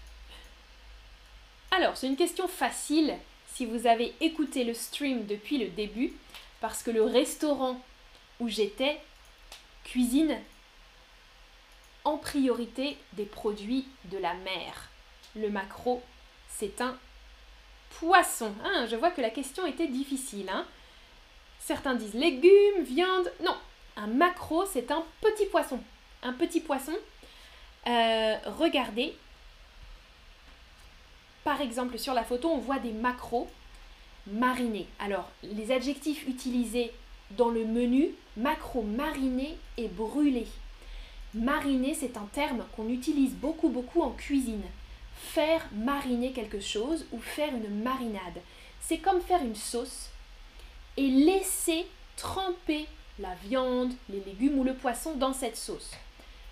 Alors, 1.76 1.98
c'est 1.98 2.08
une 2.08 2.16
question 2.16 2.48
facile 2.48 3.16
si 3.48 3.66
vous 3.66 3.88
avez 3.88 4.14
écouté 4.22 4.64
le 4.64 4.76
stream 4.76 5.26
depuis 5.26 5.58
le 5.58 5.70
début, 5.70 6.14
parce 6.62 6.84
que 6.84 6.92
le 6.92 7.04
restaurant 7.04 7.82
où 8.40 8.48
j'étais 8.48 9.02
cuisine 9.84 10.38
en 12.04 12.18
priorité 12.18 12.96
des 13.14 13.26
produits 13.26 13.88
de 14.06 14.20
la 14.20 14.36
mer. 14.36 14.90
Le 15.36 15.50
macro, 15.50 16.04
c'est 16.48 16.80
un 16.80 16.96
poisson. 18.00 18.54
Hein, 18.64 18.86
je 18.90 18.96
vois 18.96 19.10
que 19.10 19.22
la 19.22 19.32
question 19.32 19.66
était 19.66 19.88
difficile. 19.88 20.50
Hein. 20.50 20.68
Certains 21.60 21.96
disent 21.96 22.14
légumes, 22.14 22.84
viande. 22.84 23.32
Non, 23.44 23.58
un 23.98 24.08
macro, 24.08 24.66
c'est 24.66 24.92
un 24.92 25.04
petit 25.22 25.48
poisson. 25.48 25.80
Un 26.22 26.34
petit 26.34 26.60
poisson. 26.60 26.94
Euh, 27.88 28.36
regardez, 28.46 29.16
par 31.44 31.62
exemple, 31.62 31.98
sur 31.98 32.14
la 32.14 32.24
photo, 32.24 32.50
on 32.50 32.58
voit 32.58 32.80
des 32.80 32.92
macros 32.92 33.50
marinés. 34.28 34.88
Alors, 35.00 35.30
les 35.44 35.72
adjectifs 35.72 36.28
utilisés 36.28 36.92
dans 37.32 37.50
le 37.50 37.66
menu, 37.66 38.12
macro 38.38 38.82
mariné 38.82 39.58
et 39.78 39.88
brûlé. 39.88 40.48
Mariner, 41.34 41.96
c'est 41.96 42.16
un 42.18 42.28
terme 42.32 42.64
qu'on 42.76 42.90
utilise 42.90 43.34
beaucoup, 43.34 43.70
beaucoup 43.70 44.02
en 44.02 44.12
cuisine. 44.12 44.64
Faire 45.16 45.68
mariner 45.74 46.32
quelque 46.32 46.60
chose 46.60 47.06
ou 47.12 47.20
faire 47.20 47.50
une 47.50 47.82
marinade. 47.82 48.42
C'est 48.80 49.00
comme 49.00 49.22
faire 49.22 49.42
une 49.42 49.56
sauce 49.56 50.10
et 50.96 51.08
laisser 51.08 51.88
tremper 52.18 52.86
la 53.20 53.34
viande, 53.46 53.94
les 54.10 54.22
légumes 54.22 54.60
ou 54.60 54.64
le 54.64 54.76
poisson 54.76 55.16
dans 55.16 55.34
cette 55.34 55.58
sauce. 55.58 55.92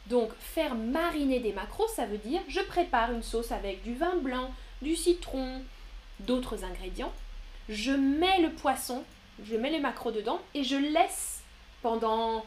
Donc, 0.08 0.32
faire 0.40 0.76
mariner 0.76 1.40
des 1.40 1.54
macros, 1.54 1.88
ça 1.96 2.06
veut 2.06 2.18
dire 2.18 2.42
je 2.48 2.62
prépare 2.62 3.12
une 3.12 3.24
sauce 3.24 3.52
avec 3.52 3.84
du 3.84 3.94
vin 3.94 4.16
blanc, 4.18 4.52
du 4.82 4.96
citron, 4.96 5.62
d'autres 6.20 6.64
ingrédients. 6.64 7.14
Je 7.70 7.92
mets 7.92 8.42
le 8.42 8.52
poisson, 8.52 9.04
je 9.44 9.56
mets 9.56 9.70
les 9.70 9.80
macros 9.80 10.12
dedans 10.12 10.40
et 10.54 10.64
je 10.64 10.76
laisse 10.76 11.42
pendant 11.82 12.46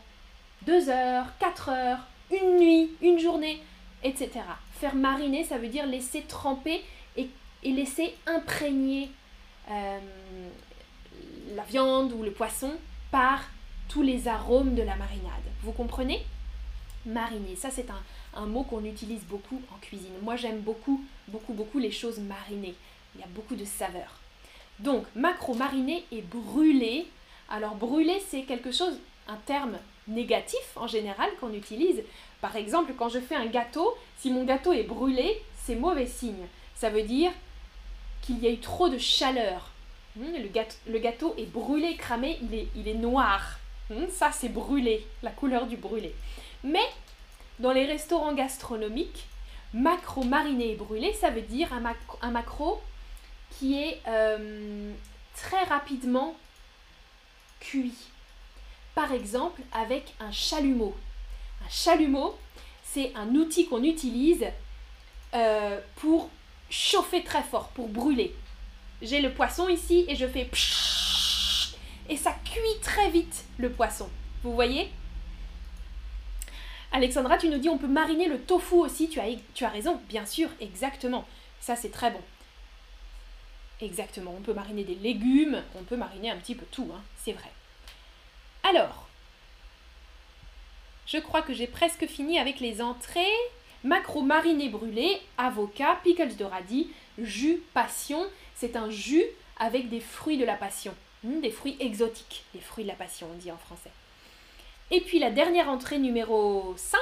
deux 0.62 0.88
heures, 0.88 1.26
quatre 1.38 1.68
heures, 1.68 1.98
une 2.30 2.58
nuit, 2.58 2.90
une 3.02 3.18
journée, 3.18 3.62
etc. 4.02 4.30
Faire 4.72 4.94
mariner, 4.94 5.44
ça 5.44 5.58
veut 5.58 5.68
dire 5.68 5.86
laisser 5.86 6.22
tremper 6.22 6.82
et, 7.16 7.28
laisser 7.64 8.14
imprégner 8.26 9.10
euh, 9.70 9.98
la 11.54 11.62
viande 11.62 12.12
ou 12.12 12.22
le 12.22 12.30
poisson 12.30 12.72
par 13.10 13.40
tous 13.88 14.02
les 14.02 14.28
arômes 14.28 14.74
de 14.74 14.82
la 14.82 14.96
marinade. 14.96 15.32
Vous 15.62 15.72
comprenez? 15.72 16.24
Mariner, 17.06 17.56
ça 17.56 17.70
c'est 17.70 17.90
un, 17.90 18.02
un 18.36 18.46
mot 18.46 18.62
qu'on 18.62 18.84
utilise 18.84 19.22
beaucoup 19.24 19.60
en 19.74 19.78
cuisine. 19.78 20.12
Moi, 20.22 20.36
j'aime 20.36 20.60
beaucoup, 20.60 21.02
beaucoup, 21.28 21.52
beaucoup 21.52 21.78
les 21.78 21.90
choses 21.90 22.18
marinées. 22.18 22.74
Il 23.14 23.20
y 23.20 23.24
a 23.24 23.28
beaucoup 23.28 23.54
de 23.54 23.64
saveurs. 23.64 24.20
Donc, 24.78 25.04
macro 25.14 25.54
mariné 25.54 26.04
et 26.10 26.22
brûlé. 26.22 27.06
Alors, 27.48 27.74
brûlé, 27.76 28.20
c'est 28.28 28.42
quelque 28.42 28.72
chose, 28.72 28.98
un 29.28 29.36
terme 29.46 29.78
négatif 30.08 30.76
en 30.76 30.86
général 30.86 31.30
qu'on 31.40 31.52
utilise. 31.52 32.02
Par 32.40 32.56
exemple, 32.56 32.92
quand 32.98 33.08
je 33.08 33.20
fais 33.20 33.36
un 33.36 33.46
gâteau, 33.46 33.96
si 34.18 34.30
mon 34.30 34.44
gâteau 34.44 34.72
est 34.72 34.82
brûlé, 34.82 35.40
c'est 35.64 35.76
mauvais 35.76 36.06
signe. 36.06 36.46
Ça 36.74 36.90
veut 36.90 37.02
dire 37.02 37.30
qu'il 38.22 38.38
y 38.40 38.46
a 38.46 38.50
eu 38.50 38.58
trop 38.58 38.88
de 38.88 38.98
chaleur. 38.98 39.70
Hmm, 40.16 40.32
le, 40.86 40.98
gâteau, 40.98 41.34
est 41.38 41.50
brûlé, 41.50 41.96
cramé, 41.96 42.38
il 42.42 42.54
est, 42.54 42.68
il 42.76 42.88
est 42.88 42.94
noir. 42.94 43.58
Hmm, 43.90 44.06
ça, 44.10 44.30
c'est 44.32 44.48
brûlé, 44.48 45.06
la 45.22 45.30
couleur 45.30 45.66
du 45.66 45.76
brûlé. 45.76 46.14
Mais 46.62 46.86
dans 47.58 47.72
les 47.72 47.86
restaurants 47.86 48.34
gastronomiques, 48.34 49.26
macro 49.72 50.22
mariné 50.24 50.72
et 50.72 50.74
brûlé, 50.76 51.12
ça 51.12 51.30
veut 51.30 51.42
dire 51.42 51.72
un, 51.72 51.80
macro, 51.80 52.18
un 52.22 52.30
macro 52.30 52.82
qui 53.50 53.80
est 53.80 54.00
euh, 54.08 54.92
très 55.34 55.62
rapidement 55.64 56.36
cuit. 57.60 57.94
Par 58.94 59.12
exemple, 59.12 59.62
avec 59.72 60.14
un 60.20 60.30
chalumeau. 60.30 60.94
Un 61.64 61.70
chalumeau, 61.70 62.36
c'est 62.82 63.12
un 63.14 63.28
outil 63.34 63.66
qu'on 63.66 63.82
utilise 63.82 64.46
euh, 65.34 65.80
pour 65.96 66.30
chauffer 66.70 67.24
très 67.24 67.42
fort, 67.42 67.68
pour 67.68 67.88
brûler. 67.88 68.34
J'ai 69.02 69.20
le 69.20 69.32
poisson 69.32 69.68
ici 69.68 70.04
et 70.08 70.14
je 70.14 70.26
fais 70.26 70.48
et 72.08 72.16
ça 72.16 72.34
cuit 72.44 72.80
très 72.82 73.10
vite 73.10 73.44
le 73.58 73.70
poisson. 73.70 74.08
Vous 74.42 74.52
voyez? 74.52 74.90
Alexandra, 76.94 77.36
tu 77.36 77.48
nous 77.48 77.58
dis 77.58 77.68
on 77.68 77.76
peut 77.76 77.88
mariner 77.88 78.28
le 78.28 78.38
tofu 78.38 78.76
aussi, 78.76 79.08
tu 79.08 79.18
as, 79.18 79.68
raison, 79.68 80.00
bien 80.08 80.24
sûr, 80.24 80.48
exactement. 80.60 81.26
Ça 81.60 81.74
c'est 81.74 81.90
très 81.90 82.12
bon. 82.12 82.20
Exactement, 83.80 84.32
on 84.38 84.42
peut 84.42 84.54
mariner 84.54 84.84
des 84.84 84.94
légumes, 84.94 85.60
on 85.74 85.82
peut 85.82 85.96
mariner 85.96 86.30
un 86.30 86.36
petit 86.36 86.54
peu 86.54 86.64
tout, 86.70 86.88
hein, 86.94 87.02
c'est 87.16 87.32
vrai. 87.32 87.50
Alors, 88.62 89.08
je 91.08 91.18
crois 91.18 91.42
que 91.42 91.52
j'ai 91.52 91.66
presque 91.66 92.06
fini 92.06 92.38
avec 92.38 92.60
les 92.60 92.80
entrées. 92.80 93.26
Macro 93.82 94.22
mariné 94.22 94.68
brûlé, 94.68 95.20
avocat, 95.36 95.98
pickles 96.04 96.36
de 96.36 96.44
radis, 96.44 96.92
jus 97.18 97.60
passion. 97.74 98.24
C'est 98.54 98.76
un 98.76 98.88
jus 98.88 99.24
avec 99.58 99.88
des 99.88 100.00
fruits 100.00 100.38
de 100.38 100.44
la 100.44 100.54
passion. 100.54 100.94
Hmm, 101.24 101.40
des 101.40 101.50
fruits 101.50 101.76
exotiques, 101.80 102.44
des 102.54 102.60
fruits 102.60 102.84
de 102.84 102.88
la 102.88 102.94
passion, 102.94 103.26
on 103.32 103.36
dit 103.36 103.50
en 103.50 103.58
français. 103.58 103.90
Et 104.90 105.00
puis 105.00 105.18
la 105.18 105.30
dernière 105.30 105.68
entrée 105.68 105.98
numéro 105.98 106.74
5. 106.76 106.98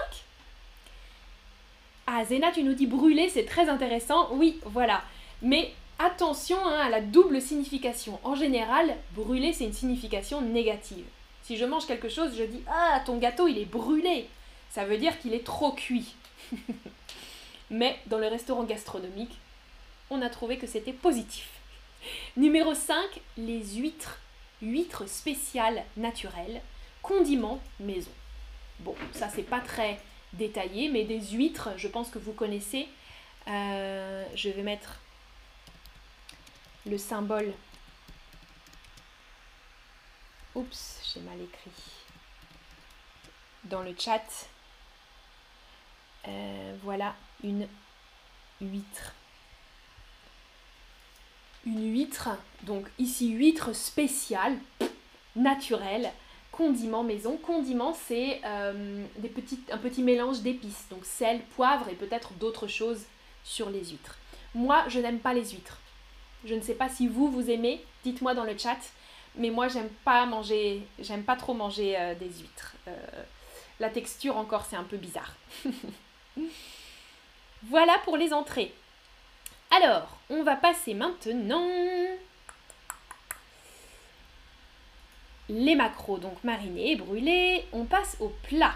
Ah, 2.06 2.24
Zena, 2.24 2.50
tu 2.52 2.62
nous 2.62 2.74
dis 2.74 2.86
brûler, 2.86 3.28
c'est 3.28 3.44
très 3.44 3.68
intéressant. 3.68 4.28
Oui, 4.32 4.60
voilà. 4.64 5.02
Mais 5.40 5.72
attention 5.98 6.58
hein, 6.64 6.80
à 6.80 6.88
la 6.88 7.00
double 7.00 7.40
signification. 7.40 8.18
En 8.24 8.34
général, 8.34 8.96
brûler, 9.14 9.52
c'est 9.52 9.64
une 9.64 9.72
signification 9.72 10.40
négative. 10.40 11.04
Si 11.42 11.56
je 11.56 11.64
mange 11.64 11.86
quelque 11.86 12.08
chose, 12.08 12.36
je 12.36 12.44
dis 12.44 12.62
Ah, 12.68 13.02
ton 13.04 13.18
gâteau, 13.18 13.48
il 13.48 13.58
est 13.58 13.64
brûlé. 13.64 14.28
Ça 14.70 14.84
veut 14.84 14.98
dire 14.98 15.18
qu'il 15.18 15.34
est 15.34 15.44
trop 15.44 15.72
cuit. 15.72 16.14
Mais 17.70 17.98
dans 18.06 18.18
le 18.18 18.28
restaurant 18.28 18.64
gastronomique, 18.64 19.36
on 20.10 20.22
a 20.22 20.30
trouvé 20.30 20.58
que 20.58 20.66
c'était 20.66 20.92
positif. 20.92 21.48
Numéro 22.36 22.74
5, 22.74 22.96
les 23.36 23.62
huîtres. 23.76 24.18
Huîtres 24.60 25.08
spéciales 25.08 25.84
naturelles, 25.96 26.60
condiments 27.02 27.60
maison. 27.80 28.10
Bon, 28.80 28.94
ça 29.12 29.28
c'est 29.28 29.42
pas 29.42 29.60
très 29.60 30.00
détaillé, 30.32 30.88
mais 30.88 31.04
des 31.04 31.20
huîtres, 31.20 31.70
je 31.76 31.88
pense 31.88 32.10
que 32.10 32.18
vous 32.18 32.32
connaissez. 32.32 32.88
Euh, 33.48 34.24
je 34.34 34.48
vais 34.48 34.62
mettre 34.62 35.00
le 36.86 36.98
symbole. 36.98 37.52
Oups, 40.54 41.00
j'ai 41.12 41.20
mal 41.20 41.40
écrit. 41.40 41.70
Dans 43.64 43.82
le 43.82 43.94
chat. 43.98 44.22
Euh, 46.28 46.76
voilà 46.82 47.14
une 47.42 47.66
huître. 48.60 49.14
Une 51.64 51.92
huître, 51.92 52.30
donc 52.62 52.88
ici 52.98 53.30
huître 53.30 53.72
spéciale, 53.72 54.58
naturelle, 55.36 56.12
condiment 56.52 57.02
maison. 57.02 57.36
Condiment, 57.38 57.94
c'est 57.94 58.40
euh, 58.44 59.04
un 59.70 59.78
petit 59.78 60.02
mélange 60.02 60.40
d'épices, 60.40 60.86
donc 60.90 61.04
sel, 61.04 61.40
poivre 61.56 61.88
et 61.88 61.94
peut-être 61.94 62.34
d'autres 62.34 62.68
choses 62.68 63.04
sur 63.42 63.70
les 63.70 63.84
huîtres. 63.86 64.18
Moi, 64.54 64.84
je 64.88 65.00
n'aime 65.00 65.18
pas 65.18 65.34
les 65.34 65.50
huîtres. 65.50 65.80
Je 66.44 66.54
ne 66.54 66.60
sais 66.60 66.74
pas 66.74 66.88
si 66.88 67.08
vous, 67.08 67.28
vous 67.28 67.50
aimez, 67.50 67.84
dites-moi 68.04 68.34
dans 68.34 68.44
le 68.44 68.56
chat. 68.56 68.78
Mais 69.36 69.50
moi, 69.50 69.68
j'aime 69.68 69.88
pas 70.04 70.26
manger, 70.26 70.86
j'aime 70.98 71.24
pas 71.24 71.36
trop 71.36 71.54
manger 71.54 71.96
euh, 71.98 72.14
des 72.14 72.28
huîtres. 72.28 72.74
Euh, 72.86 72.94
la 73.80 73.88
texture 73.88 74.36
encore, 74.36 74.66
c'est 74.68 74.76
un 74.76 74.84
peu 74.84 74.98
bizarre. 74.98 75.34
voilà 77.64 77.96
pour 78.04 78.18
les 78.18 78.34
entrées. 78.34 78.74
Alors, 79.70 80.18
on 80.28 80.42
va 80.42 80.56
passer 80.56 80.92
maintenant 80.92 81.66
les 85.52 85.74
macros, 85.74 86.18
donc 86.18 86.42
marinés, 86.44 86.96
brûlés. 86.96 87.64
On 87.72 87.84
passe 87.84 88.16
au 88.20 88.28
plat. 88.48 88.74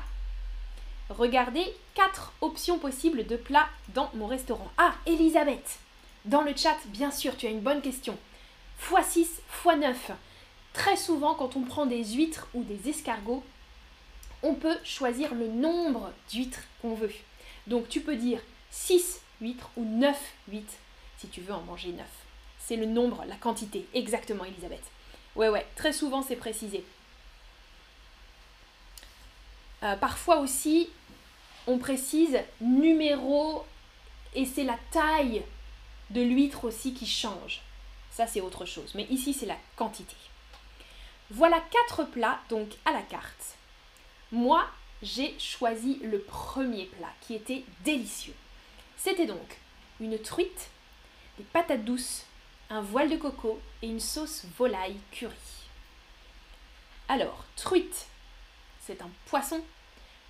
Regardez 1.08 1.64
quatre 1.94 2.32
options 2.40 2.78
possibles 2.78 3.26
de 3.26 3.36
plats 3.36 3.68
dans 3.94 4.10
mon 4.14 4.26
restaurant. 4.26 4.70
Ah, 4.76 4.94
Elisabeth 5.06 5.78
Dans 6.24 6.42
le 6.42 6.54
chat, 6.54 6.76
bien 6.86 7.10
sûr, 7.10 7.36
tu 7.36 7.46
as 7.46 7.50
une 7.50 7.60
bonne 7.60 7.80
question. 7.80 8.16
x6, 8.90 9.26
x9. 9.64 9.94
Très 10.72 10.96
souvent, 10.96 11.34
quand 11.34 11.56
on 11.56 11.62
prend 11.62 11.86
des 11.86 12.04
huîtres 12.04 12.48
ou 12.52 12.62
des 12.62 12.90
escargots, 12.90 13.42
on 14.42 14.54
peut 14.54 14.76
choisir 14.84 15.34
le 15.34 15.48
nombre 15.48 16.12
d'huîtres 16.30 16.62
qu'on 16.82 16.94
veut. 16.94 17.12
Donc 17.66 17.88
tu 17.88 18.00
peux 18.00 18.16
dire 18.16 18.40
6 18.70 19.20
huîtres 19.40 19.70
ou 19.76 19.84
9 19.84 20.16
huîtres 20.48 20.74
si 21.18 21.28
tu 21.28 21.40
veux 21.40 21.54
en 21.54 21.62
manger 21.62 21.92
9. 21.92 22.06
C'est 22.58 22.76
le 22.76 22.84
nombre, 22.84 23.24
la 23.26 23.36
quantité, 23.36 23.86
exactement 23.94 24.44
Elisabeth. 24.44 24.84
Ouais, 25.36 25.48
ouais, 25.48 25.66
très 25.76 25.92
souvent 25.92 26.22
c'est 26.22 26.36
précisé. 26.36 26.84
Euh, 29.82 29.96
parfois 29.96 30.38
aussi, 30.38 30.88
on 31.66 31.78
précise 31.78 32.38
numéro 32.60 33.64
et 34.34 34.46
c'est 34.46 34.64
la 34.64 34.78
taille 34.90 35.42
de 36.10 36.22
l'huître 36.22 36.64
aussi 36.64 36.94
qui 36.94 37.06
change. 37.06 37.60
Ça, 38.10 38.26
c'est 38.26 38.40
autre 38.40 38.64
chose. 38.64 38.92
Mais 38.94 39.04
ici, 39.10 39.34
c'est 39.34 39.46
la 39.46 39.58
quantité. 39.76 40.16
Voilà 41.30 41.60
quatre 41.70 42.04
plats, 42.04 42.38
donc 42.48 42.68
à 42.84 42.92
la 42.92 43.02
carte. 43.02 43.56
Moi, 44.32 44.64
j'ai 45.02 45.38
choisi 45.38 45.98
le 46.02 46.20
premier 46.20 46.86
plat 46.86 47.12
qui 47.20 47.34
était 47.34 47.64
délicieux. 47.84 48.34
C'était 48.96 49.26
donc 49.26 49.58
une 50.00 50.18
truite, 50.18 50.70
des 51.36 51.44
patates 51.44 51.84
douces, 51.84 52.24
un 52.70 52.80
voile 52.80 53.10
de 53.10 53.16
coco 53.16 53.60
et 53.82 53.86
une 53.86 54.00
sauce 54.00 54.44
volaille 54.58 54.98
curry. 55.12 55.34
Alors, 57.08 57.44
truite, 57.54 58.06
c'est 58.80 59.00
un 59.00 59.10
poisson, 59.26 59.62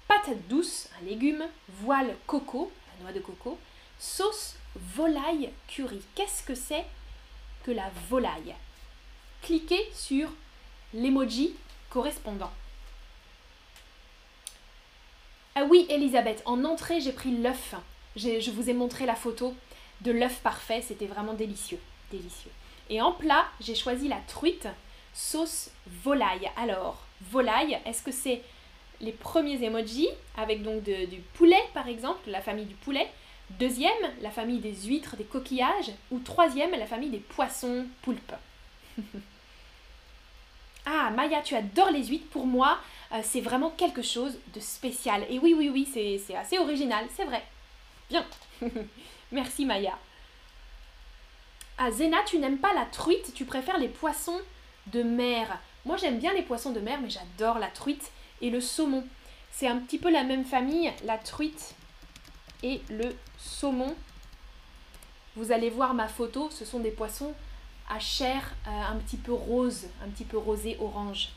patate 0.06 0.46
douce, 0.48 0.88
un 1.00 1.04
légume, 1.04 1.46
voile 1.80 2.14
coco, 2.26 2.70
la 2.88 3.04
noix 3.04 3.12
de 3.12 3.20
coco, 3.20 3.58
sauce 3.98 4.56
volaille 4.74 5.50
curry. 5.68 6.02
Qu'est-ce 6.14 6.42
que 6.42 6.54
c'est 6.54 6.84
que 7.64 7.70
la 7.70 7.90
volaille? 8.10 8.54
Cliquez 9.42 9.90
sur 9.94 10.28
l'emoji 10.92 11.54
correspondant. 11.88 12.52
Ah 15.54 15.64
oui, 15.64 15.86
Elisabeth, 15.88 16.42
en 16.44 16.64
entrée, 16.64 17.00
j'ai 17.00 17.12
pris 17.12 17.34
l'œuf. 17.34 17.74
Je 18.14 18.50
vous 18.50 18.68
ai 18.68 18.74
montré 18.74 19.06
la 19.06 19.14
photo 19.14 19.54
de 20.02 20.12
l'œuf 20.12 20.40
parfait, 20.40 20.82
c'était 20.82 21.06
vraiment 21.06 21.32
délicieux 21.32 21.80
délicieux. 22.10 22.50
Et 22.90 23.00
en 23.00 23.12
plat, 23.12 23.46
j'ai 23.60 23.74
choisi 23.74 24.08
la 24.08 24.20
truite 24.28 24.68
sauce 25.12 25.70
volaille. 26.04 26.50
Alors, 26.56 27.02
volaille, 27.30 27.78
est-ce 27.84 28.02
que 28.02 28.12
c'est 28.12 28.42
les 29.00 29.12
premiers 29.12 29.62
emojis 29.62 30.08
avec 30.36 30.62
donc 30.62 30.82
du 30.82 31.20
poulet 31.34 31.62
par 31.74 31.88
exemple, 31.88 32.30
la 32.30 32.40
famille 32.40 32.66
du 32.66 32.74
poulet? 32.74 33.08
Deuxième, 33.50 33.92
la 34.22 34.30
famille 34.30 34.58
des 34.58 34.74
huîtres, 34.74 35.16
des 35.16 35.24
coquillages? 35.24 35.92
Ou 36.10 36.18
troisième, 36.18 36.72
la 36.72 36.86
famille 36.86 37.10
des 37.10 37.18
poissons 37.18 37.86
poulpes? 38.02 38.34
Ah, 40.88 41.10
Maya, 41.10 41.42
tu 41.42 41.56
adores 41.56 41.90
les 41.90 42.04
huîtres. 42.06 42.28
Pour 42.30 42.46
moi, 42.46 42.78
euh, 43.12 43.20
c'est 43.24 43.40
vraiment 43.40 43.70
quelque 43.70 44.02
chose 44.02 44.38
de 44.54 44.60
spécial. 44.60 45.26
Et 45.28 45.40
oui, 45.40 45.52
oui, 45.52 45.68
oui, 45.68 45.84
c'est 45.92 46.36
assez 46.36 46.58
original, 46.58 47.04
c'est 47.14 47.24
vrai. 47.24 47.42
Bien. 48.08 48.24
Merci 49.32 49.66
Maya. 49.66 49.98
Ah, 51.78 51.90
Zena, 51.90 52.18
tu 52.26 52.38
n'aimes 52.38 52.58
pas 52.58 52.72
la 52.72 52.86
truite, 52.86 53.34
tu 53.34 53.44
préfères 53.44 53.78
les 53.78 53.88
poissons 53.88 54.40
de 54.92 55.02
mer. 55.02 55.58
Moi, 55.84 55.98
j'aime 55.98 56.18
bien 56.18 56.32
les 56.32 56.42
poissons 56.42 56.72
de 56.72 56.80
mer, 56.80 56.98
mais 57.02 57.10
j'adore 57.10 57.58
la 57.58 57.68
truite 57.68 58.10
et 58.40 58.48
le 58.48 58.62
saumon. 58.62 59.04
C'est 59.50 59.68
un 59.68 59.78
petit 59.78 59.98
peu 59.98 60.10
la 60.10 60.24
même 60.24 60.44
famille, 60.44 60.90
la 61.04 61.18
truite 61.18 61.74
et 62.62 62.80
le 62.88 63.14
saumon. 63.38 63.94
Vous 65.36 65.52
allez 65.52 65.68
voir 65.68 65.92
ma 65.92 66.08
photo, 66.08 66.48
ce 66.50 66.64
sont 66.64 66.80
des 66.80 66.90
poissons 66.90 67.34
à 67.90 67.98
chair 67.98 68.54
euh, 68.66 68.70
un 68.70 68.96
petit 68.96 69.18
peu 69.18 69.32
rose, 69.32 69.86
un 70.02 70.08
petit 70.08 70.24
peu 70.24 70.38
rosé 70.38 70.78
orange. 70.80 71.28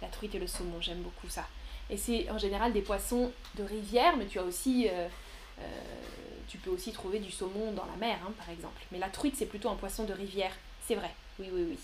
La 0.00 0.08
truite 0.08 0.36
et 0.36 0.38
le 0.38 0.46
saumon, 0.46 0.80
j'aime 0.80 1.02
beaucoup 1.02 1.28
ça. 1.28 1.46
Et 1.90 1.96
c'est 1.96 2.30
en 2.30 2.38
général 2.38 2.72
des 2.72 2.80
poissons 2.80 3.32
de 3.56 3.64
rivière, 3.64 4.16
mais 4.16 4.26
tu 4.26 4.38
as 4.38 4.44
aussi 4.44 4.88
euh, 4.88 5.08
euh, 5.60 5.62
tu 6.48 6.58
peux 6.58 6.70
aussi 6.70 6.92
trouver 6.92 7.18
du 7.18 7.30
saumon 7.30 7.72
dans 7.72 7.86
la 7.86 7.96
mer, 7.96 8.18
hein, 8.26 8.32
par 8.38 8.50
exemple. 8.50 8.82
Mais 8.92 8.98
la 8.98 9.08
truite, 9.08 9.36
c'est 9.36 9.46
plutôt 9.46 9.68
un 9.68 9.76
poisson 9.76 10.04
de 10.04 10.12
rivière. 10.12 10.52
C'est 10.86 10.94
vrai. 10.94 11.14
Oui, 11.38 11.48
oui, 11.52 11.66
oui. 11.70 11.78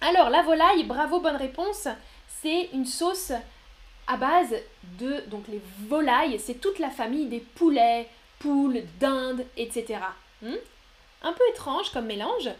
Alors, 0.00 0.30
la 0.30 0.42
volaille, 0.42 0.84
bravo, 0.84 1.20
bonne 1.20 1.36
réponse. 1.36 1.88
C'est 2.42 2.70
une 2.72 2.86
sauce 2.86 3.32
à 4.06 4.16
base 4.16 4.54
de 4.98 5.20
donc 5.28 5.48
les 5.48 5.60
volailles. 5.88 6.38
C'est 6.38 6.60
toute 6.60 6.78
la 6.78 6.90
famille 6.90 7.26
des 7.26 7.40
poulets, 7.40 8.08
poules, 8.38 8.82
dindes, 8.98 9.44
etc. 9.56 10.00
Hmm? 10.42 10.56
un 11.24 11.32
peu 11.32 11.42
étrange 11.50 11.90
comme 11.90 12.06
mélange. 12.06 12.50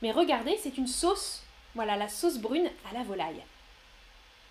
Mais 0.00 0.12
regardez, 0.12 0.56
c'est 0.62 0.78
une 0.78 0.86
sauce. 0.86 1.42
Voilà, 1.74 1.96
la 1.96 2.08
sauce 2.08 2.38
brune 2.38 2.70
à 2.88 2.94
la 2.94 3.02
volaille. 3.02 3.42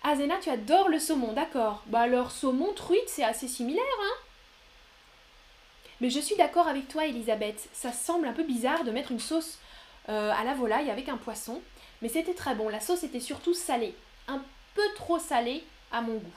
Azena, 0.04 0.36
tu 0.40 0.50
adores 0.50 0.88
le 0.88 0.98
saumon, 0.98 1.32
d'accord. 1.32 1.82
Bah 1.86 2.00
alors, 2.00 2.30
saumon, 2.30 2.72
truite, 2.74 3.08
c'est 3.08 3.24
assez 3.24 3.48
similaire, 3.48 3.82
hein 4.00 4.24
mais 6.00 6.10
je 6.10 6.20
suis 6.20 6.36
d'accord 6.36 6.68
avec 6.68 6.88
toi, 6.88 7.06
Elisabeth. 7.06 7.68
Ça 7.72 7.92
semble 7.92 8.26
un 8.28 8.32
peu 8.32 8.44
bizarre 8.44 8.84
de 8.84 8.90
mettre 8.90 9.12
une 9.12 9.20
sauce 9.20 9.58
euh, 10.08 10.32
à 10.32 10.44
la 10.44 10.54
volaille 10.54 10.90
avec 10.90 11.08
un 11.08 11.16
poisson. 11.16 11.60
Mais 12.02 12.08
c'était 12.08 12.34
très 12.34 12.54
bon. 12.54 12.68
La 12.68 12.80
sauce 12.80 13.02
était 13.02 13.20
surtout 13.20 13.54
salée. 13.54 13.94
Un 14.28 14.42
peu 14.74 14.86
trop 14.94 15.18
salée 15.18 15.64
à 15.90 16.00
mon 16.00 16.14
goût. 16.14 16.30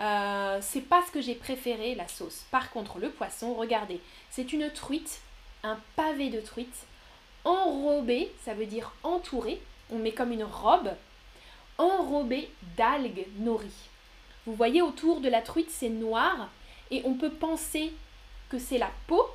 Euh, 0.00 0.58
c'est 0.62 0.82
pas 0.82 1.02
ce 1.06 1.10
que 1.10 1.20
j'ai 1.20 1.34
préféré, 1.34 1.94
la 1.94 2.06
sauce. 2.06 2.44
Par 2.50 2.70
contre, 2.70 2.98
le 2.98 3.10
poisson, 3.10 3.54
regardez, 3.54 4.00
c'est 4.30 4.52
une 4.52 4.70
truite, 4.70 5.20
un 5.64 5.78
pavé 5.96 6.30
de 6.30 6.40
truite, 6.40 6.86
enrobé, 7.44 8.32
ça 8.44 8.54
veut 8.54 8.66
dire 8.66 8.92
entouré. 9.02 9.60
On 9.90 9.98
met 9.98 10.12
comme 10.12 10.30
une 10.30 10.44
robe, 10.44 10.90
enrobé 11.78 12.48
d'algues 12.76 13.26
nourries. 13.38 13.88
Vous 14.46 14.54
voyez 14.54 14.82
autour 14.82 15.20
de 15.20 15.28
la 15.28 15.42
truite, 15.42 15.70
c'est 15.70 15.88
noir 15.88 16.48
et 16.90 17.02
on 17.04 17.14
peut 17.14 17.30
penser 17.30 17.92
que 18.48 18.58
c'est 18.58 18.78
la 18.78 18.90
peau 19.06 19.26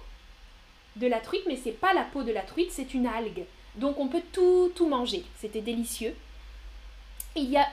de 0.96 1.08
la 1.08 1.20
truite, 1.20 1.44
mais 1.48 1.58
c'est 1.58 1.72
pas 1.72 1.94
la 1.94 2.04
peau 2.04 2.24
de 2.24 2.32
la 2.32 2.42
truite, 2.42 2.72
c'est 2.72 2.94
une 2.94 3.08
algue. 3.08 3.46
Donc 3.76 4.00
on 4.00 4.08
peut 4.08 4.22
tout, 4.32 4.72
tout 4.76 4.88
manger. 4.88 5.24
C'était 5.38 5.62
délicieux. 5.62 6.16
il 7.36 7.50
y 7.50 7.58
a 7.58 7.68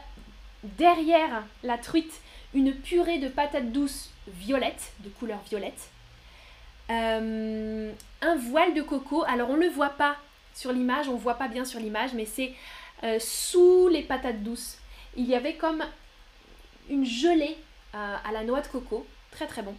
derrière 0.63 1.45
la 1.63 1.79
truite 1.79 2.21
une 2.53 2.75
purée 2.75 3.19
de 3.19 3.29
patates 3.29 3.73
douces 3.73 4.11
violettes, 4.27 4.93
de 5.01 5.09
couleur 5.09 5.41
violette. 5.49 5.91
Euh, 6.91 7.93
un 8.23 8.37
voile 8.37 8.75
de 8.75 8.83
coco. 8.83 9.25
Alors 9.25 9.51
on 9.51 9.57
ne 9.57 9.63
le 9.63 9.69
voit 9.69 9.91
pas 9.91 10.17
sur 10.55 10.73
l'image, 10.73 11.09
on 11.09 11.15
ne 11.15 11.19
voit 11.19 11.35
pas 11.35 11.49
bien 11.49 11.65
sur 11.65 11.79
l'image, 11.79 12.13
mais 12.15 12.25
c'est 12.25 12.53
euh, 13.05 13.19
sous 13.19 13.89
les 13.89 14.03
patates 14.03 14.43
douces. 14.43 14.79
Il 15.17 15.27
y 15.27 15.35
avait 15.35 15.55
comme 15.55 15.85
une 16.89 17.05
gelée 17.05 17.57
à 17.93 18.31
la 18.33 18.45
noix 18.45 18.61
de 18.61 18.69
coco, 18.69 19.05
très 19.33 19.49
très 19.49 19.63
bon. 19.63 19.75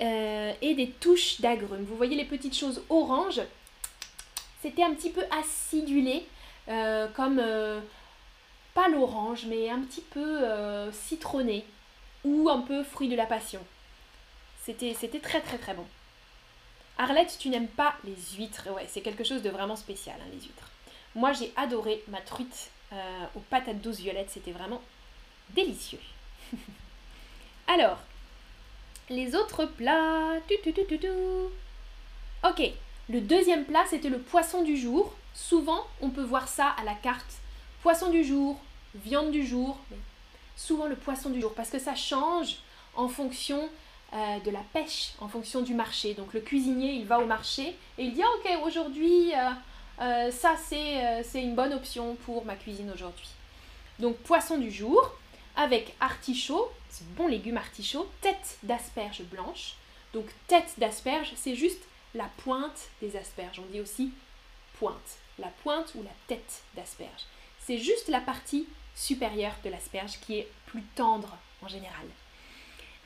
Et 0.00 0.74
des 0.74 0.90
touches 1.00 1.40
d'agrumes. 1.40 1.84
Vous 1.84 1.96
voyez 1.96 2.16
les 2.16 2.24
petites 2.24 2.56
choses 2.56 2.82
oranges 2.90 3.40
C'était 4.62 4.82
un 4.82 4.94
petit 4.94 5.10
peu 5.10 5.22
acidulé, 5.30 6.26
comme 7.14 7.42
pas 8.74 8.88
l'orange, 8.88 9.46
mais 9.46 9.70
un 9.70 9.80
petit 9.80 10.02
peu 10.02 10.44
citronné 10.92 11.64
ou 12.24 12.48
un 12.50 12.60
peu 12.60 12.82
fruit 12.82 13.08
de 13.08 13.16
la 13.16 13.26
passion. 13.26 13.60
C'était 14.64 15.20
très 15.20 15.40
très 15.40 15.58
très 15.58 15.74
bon. 15.74 15.86
Arlette, 16.98 17.36
tu 17.38 17.50
n'aimes 17.50 17.68
pas 17.68 17.94
les 18.04 18.16
huîtres. 18.36 18.68
Ouais, 18.74 18.86
c'est 18.88 19.02
quelque 19.02 19.24
chose 19.24 19.42
de 19.42 19.50
vraiment 19.50 19.76
spécial, 19.76 20.16
hein, 20.20 20.28
les 20.32 20.40
huîtres. 20.40 20.70
Moi, 21.14 21.32
j'ai 21.32 21.52
adoré 21.56 22.02
ma 22.08 22.20
truite 22.20 22.70
euh, 22.92 23.24
aux 23.34 23.40
patates 23.40 23.80
douces 23.80 24.00
violettes. 24.00 24.30
C'était 24.30 24.52
vraiment 24.52 24.82
délicieux. 25.50 26.00
Alors, 27.68 27.98
les 29.08 29.34
autres 29.34 29.66
plats. 29.66 30.34
ok, 32.44 32.72
le 33.08 33.20
deuxième 33.20 33.64
plat, 33.64 33.84
c'était 33.88 34.08
le 34.08 34.18
poisson 34.18 34.62
du 34.62 34.76
jour. 34.76 35.14
Souvent, 35.34 35.84
on 36.00 36.10
peut 36.10 36.24
voir 36.24 36.48
ça 36.48 36.68
à 36.80 36.84
la 36.84 36.94
carte. 36.94 37.34
Poisson 37.82 38.10
du 38.10 38.24
jour, 38.24 38.58
viande 38.94 39.30
du 39.30 39.46
jour. 39.46 39.78
souvent 40.56 40.86
le 40.86 40.96
poisson 40.96 41.30
du 41.30 41.40
jour, 41.40 41.52
parce 41.54 41.68
que 41.68 41.78
ça 41.78 41.94
change 41.94 42.56
en 42.94 43.08
fonction 43.08 43.68
euh, 44.12 44.38
de 44.44 44.50
la 44.52 44.62
pêche 44.72 45.12
en 45.20 45.28
fonction 45.28 45.62
du 45.62 45.74
marché. 45.74 46.14
Donc 46.14 46.32
le 46.32 46.40
cuisinier, 46.40 46.92
il 46.92 47.06
va 47.06 47.18
au 47.18 47.26
marché 47.26 47.76
et 47.98 48.04
il 48.04 48.14
dit 48.14 48.22
ah, 48.22 48.28
ok 48.38 48.66
aujourd'hui 48.66 49.32
euh, 49.34 49.50
euh, 50.00 50.30
ça 50.30 50.54
c'est 50.58 51.42
une 51.42 51.54
bonne 51.56 51.72
option 51.72 52.14
pour 52.24 52.44
ma 52.44 52.54
cuisine 52.54 52.90
aujourd'hui. 52.94 53.28
Donc 53.98 54.16
poisson 54.18 54.58
du 54.58 54.70
jour 54.70 55.12
avec 55.56 55.94
artichaut, 56.00 56.70
c'est 56.90 57.08
bon 57.14 57.26
légume 57.26 57.56
artichaut, 57.56 58.08
tête 58.20 58.58
d'asperge 58.62 59.22
blanche. 59.22 59.74
Donc 60.12 60.26
tête 60.46 60.74
d'asperge, 60.78 61.32
c'est 61.36 61.56
juste 61.56 61.82
la 62.14 62.28
pointe 62.38 62.88
des 63.00 63.16
asperges. 63.16 63.60
On 63.60 63.72
dit 63.72 63.80
aussi 63.80 64.12
pointe, 64.78 65.18
la 65.38 65.48
pointe 65.62 65.92
ou 65.94 66.02
la 66.02 66.10
tête 66.26 66.62
d'asperge. 66.74 67.24
C'est 67.60 67.78
juste 67.78 68.08
la 68.08 68.20
partie 68.20 68.66
supérieure 68.94 69.54
de 69.64 69.70
l'asperge 69.70 70.18
qui 70.20 70.38
est 70.38 70.48
plus 70.66 70.82
tendre 70.94 71.36
en 71.62 71.68
général. 71.68 72.06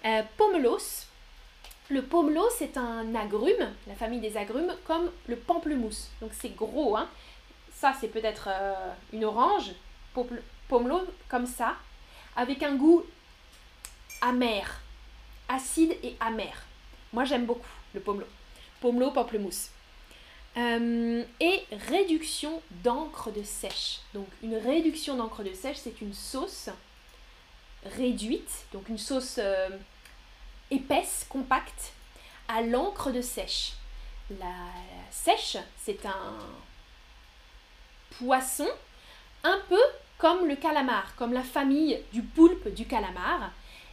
Euh, 0.05 0.23
pomelos. 0.37 1.07
Le 1.89 2.03
pomelo, 2.03 2.45
c'est 2.57 2.77
un 2.77 3.15
agrume, 3.17 3.75
la 3.89 3.97
famille 3.97 4.21
des 4.21 4.37
agrumes, 4.37 4.77
comme 4.87 5.11
le 5.27 5.35
pamplemousse. 5.35 6.09
Donc 6.21 6.31
c'est 6.39 6.55
gros. 6.55 6.97
Hein. 6.97 7.09
Ça, 7.75 7.95
c'est 8.01 8.09
peut-être 8.09 8.49
euh, 8.49 8.93
une 9.13 9.25
orange. 9.25 9.73
Pomelo, 10.69 11.01
comme 11.29 11.47
ça, 11.47 11.75
avec 12.40 12.62
un 12.62 12.74
goût 12.74 13.05
amer, 14.22 14.81
acide 15.46 15.94
et 16.03 16.16
amer. 16.20 16.64
Moi, 17.12 17.24
j'aime 17.26 17.44
beaucoup 17.44 17.68
le 17.92 18.00
pomelo. 18.00 18.26
Pomelo, 18.81 19.11
pamplemousse. 19.11 19.68
Euh, 20.57 21.22
et 21.38 21.64
réduction 21.88 22.62
d'encre 22.83 23.31
de 23.31 23.42
sèche. 23.42 24.00
Donc 24.14 24.26
une 24.42 24.57
réduction 24.57 25.16
d'encre 25.16 25.42
de 25.42 25.53
sèche, 25.53 25.76
c'est 25.76 26.00
une 26.00 26.14
sauce 26.14 26.70
réduite, 27.85 28.64
donc 28.72 28.88
une 28.88 28.98
sauce 28.98 29.37
euh, 29.38 29.68
épaisse, 30.70 31.26
compacte, 31.29 31.92
à 32.48 32.62
l'encre 32.62 33.11
de 33.11 33.20
sèche. 33.20 33.74
La 34.38 34.57
sèche, 35.11 35.59
c'est 35.76 36.07
un 36.07 36.38
poisson 38.18 38.68
un 39.44 39.61
peu 39.68 39.83
comme 40.20 40.46
le 40.46 40.56
calamar, 40.56 41.14
comme 41.16 41.33
la 41.33 41.42
famille 41.42 41.98
du 42.12 42.22
poulpe 42.22 42.68
du 42.68 42.87
calamar. 42.87 43.50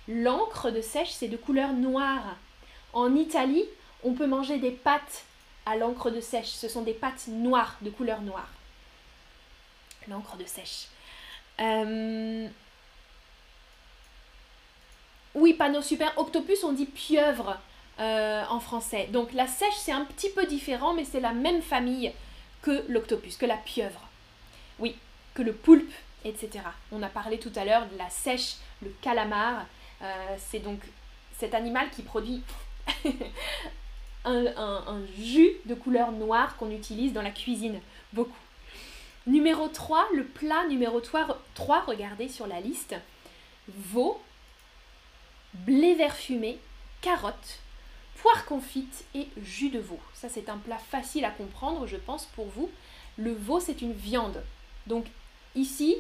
L'encre 0.08 0.72
de 0.72 0.82
sèche, 0.82 1.12
c'est 1.12 1.28
de 1.28 1.38
couleur 1.38 1.74
noire. 1.74 2.36
En 2.94 3.16
Italie, 3.16 3.66
on 4.04 4.14
peut 4.14 4.28
manger 4.28 4.60
des 4.60 4.72
pâtes 4.72 5.24
à 5.66 5.76
l'encre 5.76 6.12
de 6.12 6.22
sèche. 6.22 6.50
Ce 6.50 6.68
sont 6.68 6.84
des 6.84 6.94
pâtes 6.94 7.28
noires, 7.28 7.78
de 7.82 7.90
couleur 7.90 8.22
noire. 8.22 8.50
L'encre 10.08 10.38
de 10.38 10.46
sèche. 10.46 10.88
Euh, 11.60 12.48
oui, 15.36 15.54
panneau 15.54 15.82
super. 15.82 16.18
Octopus, 16.18 16.64
on 16.64 16.74
dit 16.74 16.86
pieuvre 16.86 17.58
euh, 18.00 18.44
en 18.50 18.60
français. 18.60 19.08
Donc 19.12 19.34
la 19.34 19.48
sèche, 19.48 19.76
c'est 19.76 19.92
un 19.92 20.06
petit 20.06 20.30
peu 20.30 20.46
différent, 20.46 20.94
mais 20.94 21.06
c'est 21.06 21.20
la 21.20 21.34
même 21.34 21.62
famille 21.62 22.12
que 22.62 22.86
l'octopus, 22.90 23.38
que 23.38 23.46
la 23.46 23.58
pieuvre. 23.58 24.02
Oui, 24.80 24.96
que 25.34 25.42
le 25.42 25.54
poulpe, 25.54 25.92
etc. 26.26 26.64
On 26.92 27.02
a 27.04 27.10
parlé 27.10 27.40
tout 27.40 27.52
à 27.56 27.66
l'heure 27.66 27.88
de 27.88 27.98
la 27.98 28.10
sèche, 28.10 28.56
le 28.82 28.90
calamar. 29.02 29.66
Euh, 30.02 30.36
c'est 30.38 30.60
donc 30.60 30.80
cet 31.38 31.54
animal 31.54 31.90
qui 31.90 32.02
produit 32.02 32.44
un, 34.26 35.02
jus 35.20 35.54
de 35.66 35.76
couleur 35.76 36.12
noire 36.12 36.58
qu'on 36.58 36.72
utilise 36.72 37.14
dans 37.14 37.22
la 37.22 37.32
cuisine 37.32 37.80
beaucoup. 38.14 38.32
Numéro 39.26 39.68
3, 39.68 40.08
le 40.14 40.24
plat 40.24 40.66
numéro 40.68 41.02
3, 41.02 41.40
3 41.54 41.82
regardez 41.82 42.30
sur 42.30 42.48
la 42.48 42.62
liste, 42.62 42.96
veau 43.68 44.22
blé 45.54 45.96
vert 45.96 46.16
fumé, 46.16 46.60
carottes, 47.02 47.60
poire 48.18 48.46
confite 48.46 49.06
et 49.16 49.28
jus 49.42 49.70
de 49.70 49.80
veau. 49.80 50.00
Ça, 50.14 50.30
c'est 50.30 50.50
un 50.50 50.58
plat 50.58 50.78
facile 50.78 51.26
à 51.26 51.32
comprendre, 51.32 51.88
je 51.88 51.98
pense, 51.98 52.26
pour 52.26 52.48
vous. 52.48 52.70
Le 53.18 53.34
veau, 53.34 53.60
c'est 53.60 53.82
une 53.82 53.94
viande. 53.94 54.44
Donc, 54.88 55.06
ici, 55.58 55.96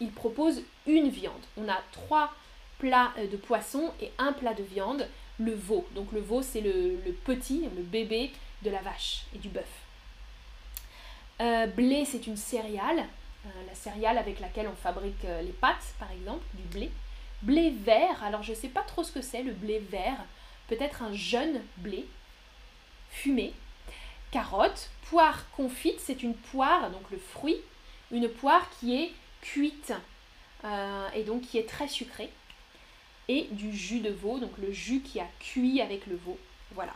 il 0.00 0.10
propose 0.10 0.62
une 0.86 1.08
viande. 1.08 1.32
On 1.56 1.68
a 1.68 1.80
trois 1.92 2.34
plats 2.78 3.12
euh, 3.18 3.28
de 3.28 3.36
poisson 3.36 3.92
et 4.00 4.10
un 4.18 4.32
plat 4.32 4.54
de 4.54 4.62
viande, 4.62 5.08
le 5.38 5.54
veau. 5.54 5.86
Donc, 5.94 6.12
le 6.12 6.20
veau, 6.20 6.42
c'est 6.42 6.60
le, 6.60 6.98
petit, 7.24 7.68
le 7.76 7.82
bébé 7.82 8.32
de 8.62 8.70
la 8.70 8.80
vache 8.82 9.24
et 9.34 9.38
du 9.38 9.48
bœuf. 9.48 9.68
Euh, 11.40 11.66
blé, 11.66 12.04
c'est 12.04 12.26
une 12.26 12.36
céréale, 12.36 13.04
euh, 13.46 13.48
la 13.66 13.74
céréale 13.74 14.18
avec 14.18 14.40
laquelle 14.40 14.68
on 14.68 14.76
fabrique 14.76 15.22
les 15.22 15.52
pâtes, 15.52 15.94
par 15.98 16.10
exemple, 16.12 16.44
du 16.54 16.62
blé. 16.64 16.90
Blé 17.42 17.70
vert, 17.70 18.22
alors 18.22 18.42
je 18.42 18.52
ne 18.52 18.56
sais 18.56 18.68
pas 18.68 18.82
trop 18.82 19.02
ce 19.02 19.12
que 19.12 19.20
c'est 19.20 19.42
le 19.42 19.52
blé 19.52 19.78
vert, 19.78 20.24
peut-être 20.68 21.02
un 21.02 21.12
jeune 21.12 21.60
blé 21.78 22.06
fumé. 23.10 23.52
Carotte, 24.30 24.90
poire 25.10 25.44
confite, 25.50 26.00
c'est 26.00 26.22
une 26.22 26.34
poire, 26.34 26.90
donc 26.90 27.02
le 27.10 27.18
fruit, 27.18 27.58
une 28.10 28.28
poire 28.28 28.68
qui 28.78 28.96
est 28.96 29.12
cuite 29.40 29.92
euh, 30.64 31.08
et 31.14 31.22
donc 31.22 31.42
qui 31.42 31.58
est 31.58 31.68
très 31.68 31.88
sucrée. 31.88 32.30
Et 33.28 33.48
du 33.52 33.74
jus 33.74 34.00
de 34.00 34.10
veau, 34.10 34.38
donc 34.38 34.52
le 34.58 34.70
jus 34.70 35.00
qui 35.00 35.18
a 35.18 35.26
cuit 35.40 35.80
avec 35.80 36.06
le 36.06 36.16
veau. 36.16 36.38
Voilà. 36.72 36.92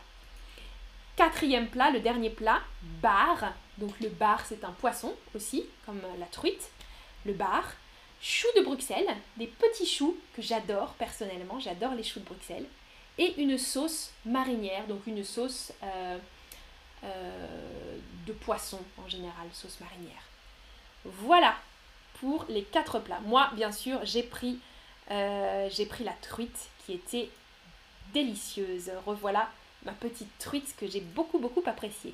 Quatrième 1.15 1.67
plat, 1.67 1.89
le 1.89 1.99
dernier 1.99 2.29
plat, 2.29 2.61
bar. 3.01 3.53
Donc 3.77 3.99
le 3.99 4.09
bar, 4.09 4.45
c'est 4.45 4.63
un 4.63 4.71
poisson 4.71 5.13
aussi, 5.35 5.65
comme 5.85 6.01
la 6.19 6.27
truite. 6.27 6.69
Le 7.25 7.33
bar, 7.33 7.63
choux 8.21 8.47
de 8.55 8.61
Bruxelles, 8.61 9.15
des 9.37 9.47
petits 9.47 9.85
choux 9.85 10.17
que 10.35 10.41
j'adore 10.41 10.93
personnellement, 10.93 11.59
j'adore 11.59 11.93
les 11.93 12.03
choux 12.03 12.19
de 12.19 12.25
Bruxelles, 12.25 12.65
et 13.17 13.41
une 13.41 13.57
sauce 13.57 14.11
marinière, 14.25 14.87
donc 14.87 15.05
une 15.07 15.23
sauce 15.23 15.73
euh, 15.83 16.17
euh, 17.03 17.97
de 18.25 18.33
poisson 18.33 18.79
en 19.03 19.09
général, 19.09 19.47
sauce 19.51 19.79
marinière. 19.79 20.28
Voilà 21.05 21.55
pour 22.19 22.45
les 22.49 22.63
quatre 22.63 22.99
plats. 22.99 23.21
Moi, 23.25 23.49
bien 23.53 23.71
sûr, 23.71 23.99
j'ai 24.03 24.23
pris, 24.23 24.59
euh, 25.11 25.69
pris 25.89 26.03
la 26.03 26.13
truite 26.21 26.69
qui 26.85 26.93
était 26.93 27.29
délicieuse. 28.13 28.91
Revoilà 29.05 29.49
ma 29.83 29.93
petite 29.93 30.37
truite 30.39 30.75
que 30.77 30.87
j'ai 30.87 31.01
beaucoup 31.01 31.39
beaucoup 31.39 31.63
appréciée. 31.65 32.13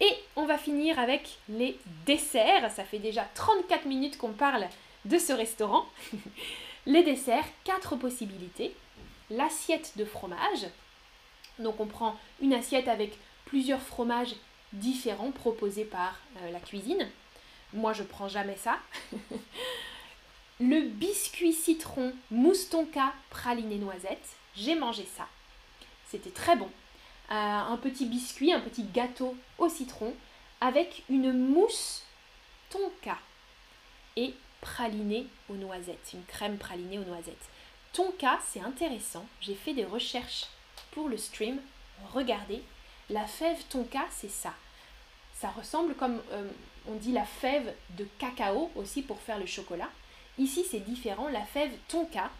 Et 0.00 0.14
on 0.36 0.46
va 0.46 0.58
finir 0.58 0.98
avec 0.98 1.38
les 1.48 1.78
desserts. 2.06 2.70
Ça 2.70 2.84
fait 2.84 2.98
déjà 2.98 3.26
34 3.34 3.86
minutes 3.86 4.16
qu'on 4.16 4.32
parle 4.32 4.68
de 5.04 5.18
ce 5.18 5.32
restaurant. 5.32 5.86
Les 6.86 7.02
desserts, 7.02 7.44
quatre 7.64 7.96
possibilités. 7.96 8.74
L'assiette 9.30 9.92
de 9.96 10.04
fromage. 10.04 10.66
Donc 11.58 11.80
on 11.80 11.86
prend 11.86 12.16
une 12.40 12.54
assiette 12.54 12.88
avec 12.88 13.18
plusieurs 13.44 13.82
fromages 13.82 14.34
différents 14.72 15.32
proposés 15.32 15.84
par 15.84 16.18
euh, 16.42 16.50
la 16.50 16.60
cuisine. 16.60 17.08
Moi 17.72 17.92
je 17.92 18.02
prends 18.02 18.28
jamais 18.28 18.56
ça. 18.56 18.78
le 20.60 20.88
biscuit 20.88 21.52
citron 21.52 22.12
mousse 22.30 22.68
tonka 22.68 23.12
praliné 23.30 23.76
noisette. 23.76 24.36
J'ai 24.54 24.74
mangé 24.74 25.06
ça. 25.16 25.28
C'était 26.10 26.30
très 26.30 26.56
bon. 26.56 26.70
Euh, 27.30 27.34
un 27.34 27.76
petit 27.76 28.06
biscuit, 28.06 28.52
un 28.52 28.60
petit 28.60 28.84
gâteau 28.84 29.36
au 29.58 29.68
citron 29.68 30.14
avec 30.60 31.04
une 31.08 31.32
mousse 31.32 32.04
tonka 32.70 33.18
et 34.16 34.34
praliné 34.60 35.26
aux 35.48 35.54
noisettes, 35.54 36.10
une 36.14 36.24
crème 36.24 36.58
pralinée 36.58 36.98
aux 36.98 37.04
noisettes. 37.04 37.48
Tonka, 37.92 38.38
c'est 38.46 38.60
intéressant. 38.60 39.26
J'ai 39.40 39.54
fait 39.54 39.74
des 39.74 39.84
recherches 39.84 40.46
pour 40.92 41.08
le 41.08 41.16
stream. 41.16 41.60
Regardez, 42.12 42.62
la 43.10 43.26
fève 43.26 43.62
tonka, 43.68 44.04
c'est 44.10 44.30
ça. 44.30 44.54
Ça 45.34 45.50
ressemble 45.50 45.94
comme 45.94 46.20
euh, 46.32 46.50
on 46.88 46.94
dit 46.94 47.12
la 47.12 47.24
fève 47.24 47.72
de 47.90 48.06
cacao 48.18 48.70
aussi 48.74 49.02
pour 49.02 49.20
faire 49.20 49.38
le 49.38 49.46
chocolat. 49.46 49.88
Ici, 50.38 50.64
c'est 50.70 50.80
différent. 50.80 51.28
La 51.28 51.44
fève 51.44 51.72
tonka, 51.88 52.30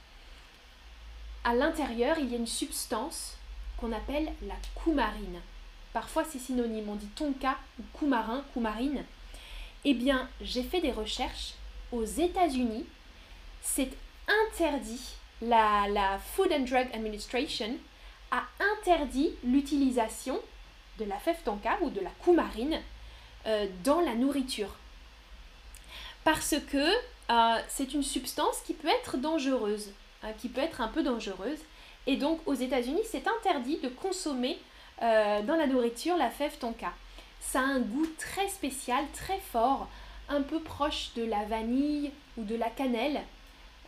à 1.44 1.55
l'intérieur, 1.55 2.18
il 2.18 2.30
y 2.30 2.34
a 2.34 2.38
une 2.38 2.46
substance 2.46 3.36
qu'on 3.76 3.92
appelle 3.92 4.32
la 4.42 4.55
coumarine. 4.74 5.40
Parfois 5.92 6.24
c'est 6.24 6.38
synonyme, 6.38 6.88
on 6.88 6.94
dit 6.94 7.09
tonka 7.09 7.57
ou 7.78 7.82
coumarin, 7.92 8.44
coumarine. 8.53 9.05
Eh 9.84 9.94
bien, 9.94 10.28
j'ai 10.40 10.62
fait 10.62 10.80
des 10.80 10.92
recherches 10.92 11.55
aux 11.92 12.05
États-Unis. 12.05 12.86
C'est 13.62 13.90
interdit. 14.46 15.14
La, 15.40 15.86
la 15.88 16.18
Food 16.18 16.53
and 16.53 16.64
Drug 16.64 16.88
Administration 16.92 17.76
a 18.30 18.42
interdit 18.76 19.30
l'utilisation 19.44 20.40
de 20.99 21.05
la 21.05 21.16
fève 21.16 21.40
tonka 21.44 21.78
ou 21.80 21.90
de 21.90 22.01
la 22.01 22.11
coumarine 22.24 22.80
euh, 23.47 23.66
dans 23.84 24.01
la 24.01 24.14
nourriture. 24.14 24.74
Parce 26.24 26.57
que 26.70 26.93
euh, 27.30 27.61
c'est 27.68 27.95
une 27.95 28.03
substance 28.03 28.61
qui 28.66 28.74
peut 28.74 28.89
être 28.89 29.16
dangereuse, 29.16 29.91
hein, 30.22 30.32
qui 30.39 30.49
peut 30.49 30.61
être 30.61 30.80
un 30.80 30.89
peu 30.89 31.03
dangereuse. 31.03 31.61
Et 32.07 32.16
donc 32.16 32.41
aux 32.47 32.55
États-Unis, 32.55 33.03
c'est 33.11 33.26
interdit 33.26 33.78
de 33.78 33.89
consommer 33.89 34.59
euh, 35.03 35.43
dans 35.43 35.57
la 35.57 35.66
nourriture 35.66 36.16
la 36.16 36.30
fève 36.30 36.57
tonka. 36.59 36.93
Ça 37.41 37.61
a 37.61 37.64
un 37.64 37.80
goût 37.80 38.07
très 38.18 38.49
spécial, 38.49 39.05
très 39.14 39.39
fort, 39.39 39.89
un 40.28 40.43
peu 40.43 40.61
proche 40.61 41.11
de 41.16 41.24
la 41.24 41.45
vanille 41.45 42.11
ou 42.36 42.45
de 42.45 42.57
la 42.57 42.68
cannelle. 42.68 43.22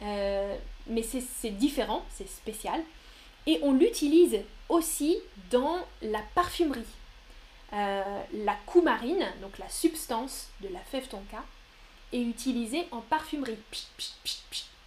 mais 0.00 1.02
c'est 1.02 1.50
différent, 1.50 2.04
c'est 2.10 2.28
spécial. 2.28 2.80
Et 3.46 3.58
on 3.62 3.72
l'utilise 3.72 4.38
aussi 4.68 5.18
dans 5.50 5.78
la 6.00 6.20
parfumerie. 6.34 6.86
Euh, 7.72 8.22
la 8.32 8.56
coumarine, 8.66 9.24
donc 9.40 9.58
la 9.58 9.68
substance 9.68 10.48
de 10.60 10.68
la 10.68 10.80
fève 10.80 11.06
tonka, 11.06 11.44
est 12.12 12.22
utilisée 12.22 12.86
en 12.90 13.00
parfumerie. 13.00 13.58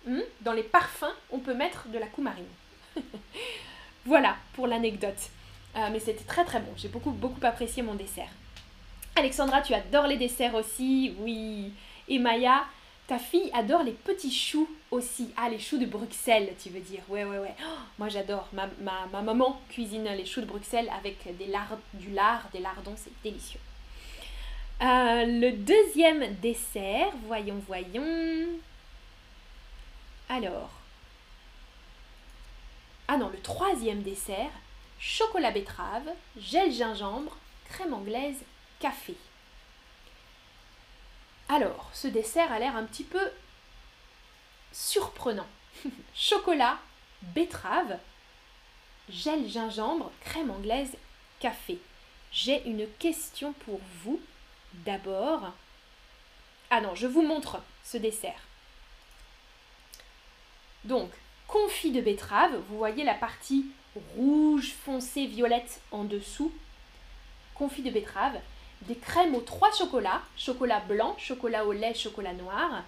Hmm? 0.05 0.19
Dans 0.41 0.51
les 0.51 0.63
parfums, 0.63 1.13
on 1.31 1.39
peut 1.39 1.53
mettre 1.53 1.87
de 1.87 1.97
la 1.97 2.07
coumarine. 2.07 2.43
voilà 4.05 4.35
pour 4.53 4.67
l'anecdote. 4.67 5.29
Euh, 5.75 5.89
mais 5.91 5.99
c'était 5.99 6.25
très 6.25 6.43
très 6.43 6.59
bon. 6.59 6.71
J'ai 6.75 6.89
beaucoup 6.89 7.11
beaucoup 7.11 7.43
apprécié 7.45 7.81
mon 7.81 7.95
dessert. 7.95 8.29
Alexandra, 9.15 9.61
tu 9.61 9.73
adores 9.73 10.07
les 10.07 10.17
desserts 10.17 10.55
aussi, 10.55 11.15
oui. 11.19 11.71
Et 12.07 12.19
Maya, 12.19 12.65
ta 13.07 13.19
fille 13.19 13.51
adore 13.53 13.83
les 13.83 13.91
petits 13.91 14.33
choux 14.33 14.69
aussi. 14.91 15.29
Ah, 15.35 15.49
les 15.49 15.59
choux 15.59 15.77
de 15.77 15.85
Bruxelles, 15.85 16.53
tu 16.61 16.69
veux 16.69 16.79
dire. 16.79 17.01
Ouais, 17.09 17.25
ouais, 17.25 17.39
ouais. 17.39 17.55
Oh, 17.61 17.79
moi, 17.99 18.09
j'adore. 18.09 18.47
Ma, 18.53 18.69
ma, 18.79 19.21
maman 19.21 19.61
cuisine 19.69 20.05
les 20.05 20.25
choux 20.25 20.41
de 20.41 20.45
Bruxelles 20.45 20.89
avec 20.97 21.37
des 21.37 21.47
lard, 21.47 21.77
du 21.93 22.11
lard, 22.11 22.47
des 22.53 22.59
lardons. 22.59 22.95
C'est 22.95 23.11
délicieux. 23.23 23.59
Euh, 24.81 25.25
le 25.25 25.51
deuxième 25.51 26.35
dessert, 26.35 27.11
voyons, 27.25 27.61
voyons. 27.67 28.47
Alors. 30.29 30.71
Ah 33.07 33.17
non, 33.17 33.29
le 33.29 33.39
troisième 33.39 34.01
dessert, 34.01 34.51
chocolat 34.97 35.51
betterave, 35.51 36.09
gel 36.37 36.71
gingembre, 36.71 37.35
crème 37.69 37.93
anglaise, 37.93 38.41
café. 38.79 39.15
Alors, 41.49 41.89
ce 41.93 42.07
dessert 42.07 42.51
a 42.51 42.59
l'air 42.59 42.75
un 42.75 42.83
petit 42.83 43.03
peu 43.03 43.31
surprenant. 44.71 45.47
Chocolat, 46.15 46.79
betterave, 47.21 47.99
gel 49.09 49.47
gingembre, 49.49 50.11
crème 50.21 50.51
anglaise, 50.51 50.95
café. 51.39 51.79
J'ai 52.31 52.65
une 52.67 52.87
question 52.99 53.53
pour 53.65 53.79
vous. 54.03 54.19
D'abord, 54.85 55.53
ah 56.71 56.81
non, 56.81 56.95
je 56.95 57.05
vous 57.05 57.21
montre 57.21 57.61
ce 57.83 57.97
dessert. 57.97 58.41
Donc, 60.83 61.11
confit 61.47 61.91
de 61.91 62.01
betterave, 62.01 62.59
vous 62.67 62.77
voyez 62.77 63.03
la 63.03 63.13
partie 63.13 63.67
rouge 64.17 64.73
foncé 64.83 65.27
violette 65.27 65.81
en 65.91 66.03
dessous. 66.03 66.51
Confit 67.53 67.83
de 67.83 67.91
betterave, 67.91 68.39
des 68.87 68.95
crèmes 68.95 69.35
aux 69.35 69.41
trois 69.41 69.71
chocolats, 69.71 70.21
chocolat 70.37 70.79
blanc, 70.81 71.15
chocolat 71.17 71.65
au 71.65 71.71
lait, 71.71 71.93
chocolat 71.93 72.33
noir, 72.33 72.83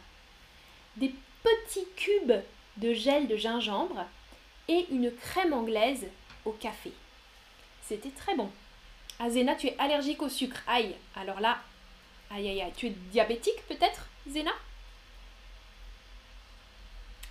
des 0.97 1.13
petits 1.43 1.87
cubes 1.95 2.41
de 2.77 2.93
gel 2.93 3.27
de 3.27 3.37
gingembre 3.37 4.05
et 4.67 4.87
une 4.91 5.11
crème 5.11 5.53
anglaise 5.53 6.07
au 6.43 6.51
café. 6.51 6.91
C'était 7.87 8.09
très 8.09 8.35
bon. 8.35 8.49
Ah, 9.19 9.27
tu 9.29 9.67
es 9.67 9.75
allergique 9.79 10.21
au 10.21 10.29
sucre. 10.29 10.61
Aïe, 10.67 10.95
alors 11.15 11.39
là, 11.39 11.59
aïe 12.31 12.49
aïe 12.49 12.61
aïe, 12.61 12.73
tu 12.75 12.87
es 12.87 12.89
diabétique 13.11 13.65
peut-être, 13.67 14.07
Zena 14.29 14.51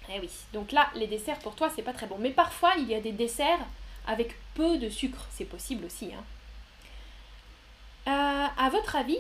Eh 0.09 0.21
oui, 0.21 0.31
donc 0.53 0.73
là, 0.73 0.91
les 0.95 1.07
desserts 1.07 1.41
pour 1.41 1.55
toi, 1.55 1.71
c'est 1.75 1.83
pas 1.83 1.93
très 1.93 2.07
bon. 2.07 2.17
Mais 2.19 2.31
parfois, 2.31 2.75
il 2.79 2.89
y 2.89 2.95
a 2.95 3.01
des 3.01 3.13
desserts 3.13 3.67
avec 4.07 4.35
peu 4.55 4.79
de 4.79 4.89
sucre, 4.89 5.27
c'est 5.31 5.45
possible 5.45 5.85
aussi. 5.85 6.13
Hein. 6.15 6.25
Euh, 8.07 8.11
à 8.57 8.69
votre 8.71 8.97
avis, 8.97 9.19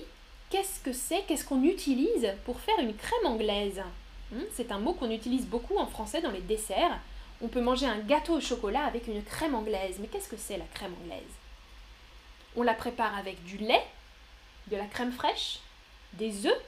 qu'est-ce 0.50 0.80
que 0.80 0.92
c'est 0.92 1.22
Qu'est-ce 1.26 1.44
qu'on 1.44 1.62
utilise 1.62 2.32
pour 2.44 2.60
faire 2.60 2.78
une 2.78 2.94
crème 2.94 3.26
anglaise 3.26 3.82
hmm, 4.30 4.42
C'est 4.52 4.72
un 4.72 4.78
mot 4.78 4.92
qu'on 4.92 5.10
utilise 5.10 5.46
beaucoup 5.46 5.78
en 5.78 5.86
français 5.86 6.20
dans 6.20 6.30
les 6.30 6.42
desserts. 6.42 6.98
On 7.40 7.48
peut 7.48 7.62
manger 7.62 7.86
un 7.86 7.98
gâteau 7.98 8.34
au 8.34 8.40
chocolat 8.40 8.84
avec 8.84 9.06
une 9.06 9.22
crème 9.24 9.54
anglaise. 9.54 9.96
Mais 10.00 10.08
qu'est-ce 10.08 10.28
que 10.28 10.36
c'est 10.36 10.58
la 10.58 10.66
crème 10.74 10.94
anglaise? 11.02 11.22
On 12.56 12.62
la 12.62 12.74
prépare 12.74 13.16
avec 13.16 13.42
du 13.44 13.56
lait, 13.58 13.84
de 14.68 14.76
la 14.76 14.86
crème 14.86 15.12
fraîche, 15.12 15.60
des 16.12 16.46
œufs 16.46 16.62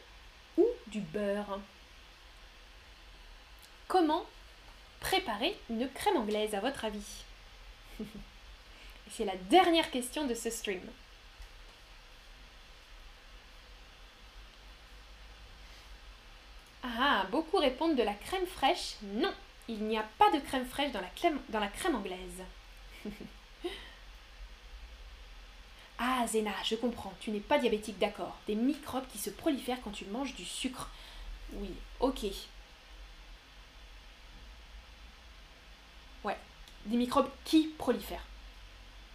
ou 0.56 0.64
du 0.88 1.00
beurre. 1.00 1.60
Comment 3.88 4.24
préparer 5.00 5.56
une 5.70 5.88
crème 5.90 6.16
anglaise 6.16 6.54
à 6.54 6.60
votre 6.60 6.84
avis? 6.84 7.24
C'est 9.10 9.24
la 9.24 9.36
dernière 9.36 9.90
question 9.90 10.26
de 10.26 10.34
ce 10.34 10.50
stream. 10.50 10.80
Ah, 16.98 17.26
beaucoup 17.30 17.58
répondent 17.58 17.96
de 17.96 18.02
la 18.02 18.14
crème 18.14 18.46
fraîche. 18.46 18.96
Non, 19.02 19.32
il 19.68 19.84
n'y 19.84 19.98
a 19.98 20.04
pas 20.18 20.30
de 20.30 20.38
crème 20.40 20.64
fraîche 20.64 20.92
dans 20.92 21.00
la 21.00 21.08
crème, 21.08 21.38
dans 21.50 21.60
la 21.60 21.68
crème 21.68 21.94
anglaise. 21.94 22.42
ah, 25.98 26.26
Zena, 26.26 26.52
je 26.64 26.76
comprends, 26.76 27.12
tu 27.20 27.30
n'es 27.30 27.40
pas 27.40 27.58
diabétique, 27.58 27.98
d'accord. 27.98 28.36
Des 28.46 28.54
microbes 28.54 29.06
qui 29.12 29.18
se 29.18 29.30
prolifèrent 29.30 29.82
quand 29.82 29.90
tu 29.90 30.06
manges 30.06 30.34
du 30.34 30.44
sucre. 30.44 30.88
Oui, 31.52 31.70
ok. 32.00 32.24
Ouais, 36.24 36.38
des 36.86 36.96
microbes 36.96 37.28
qui 37.44 37.68
prolifèrent. 37.76 38.24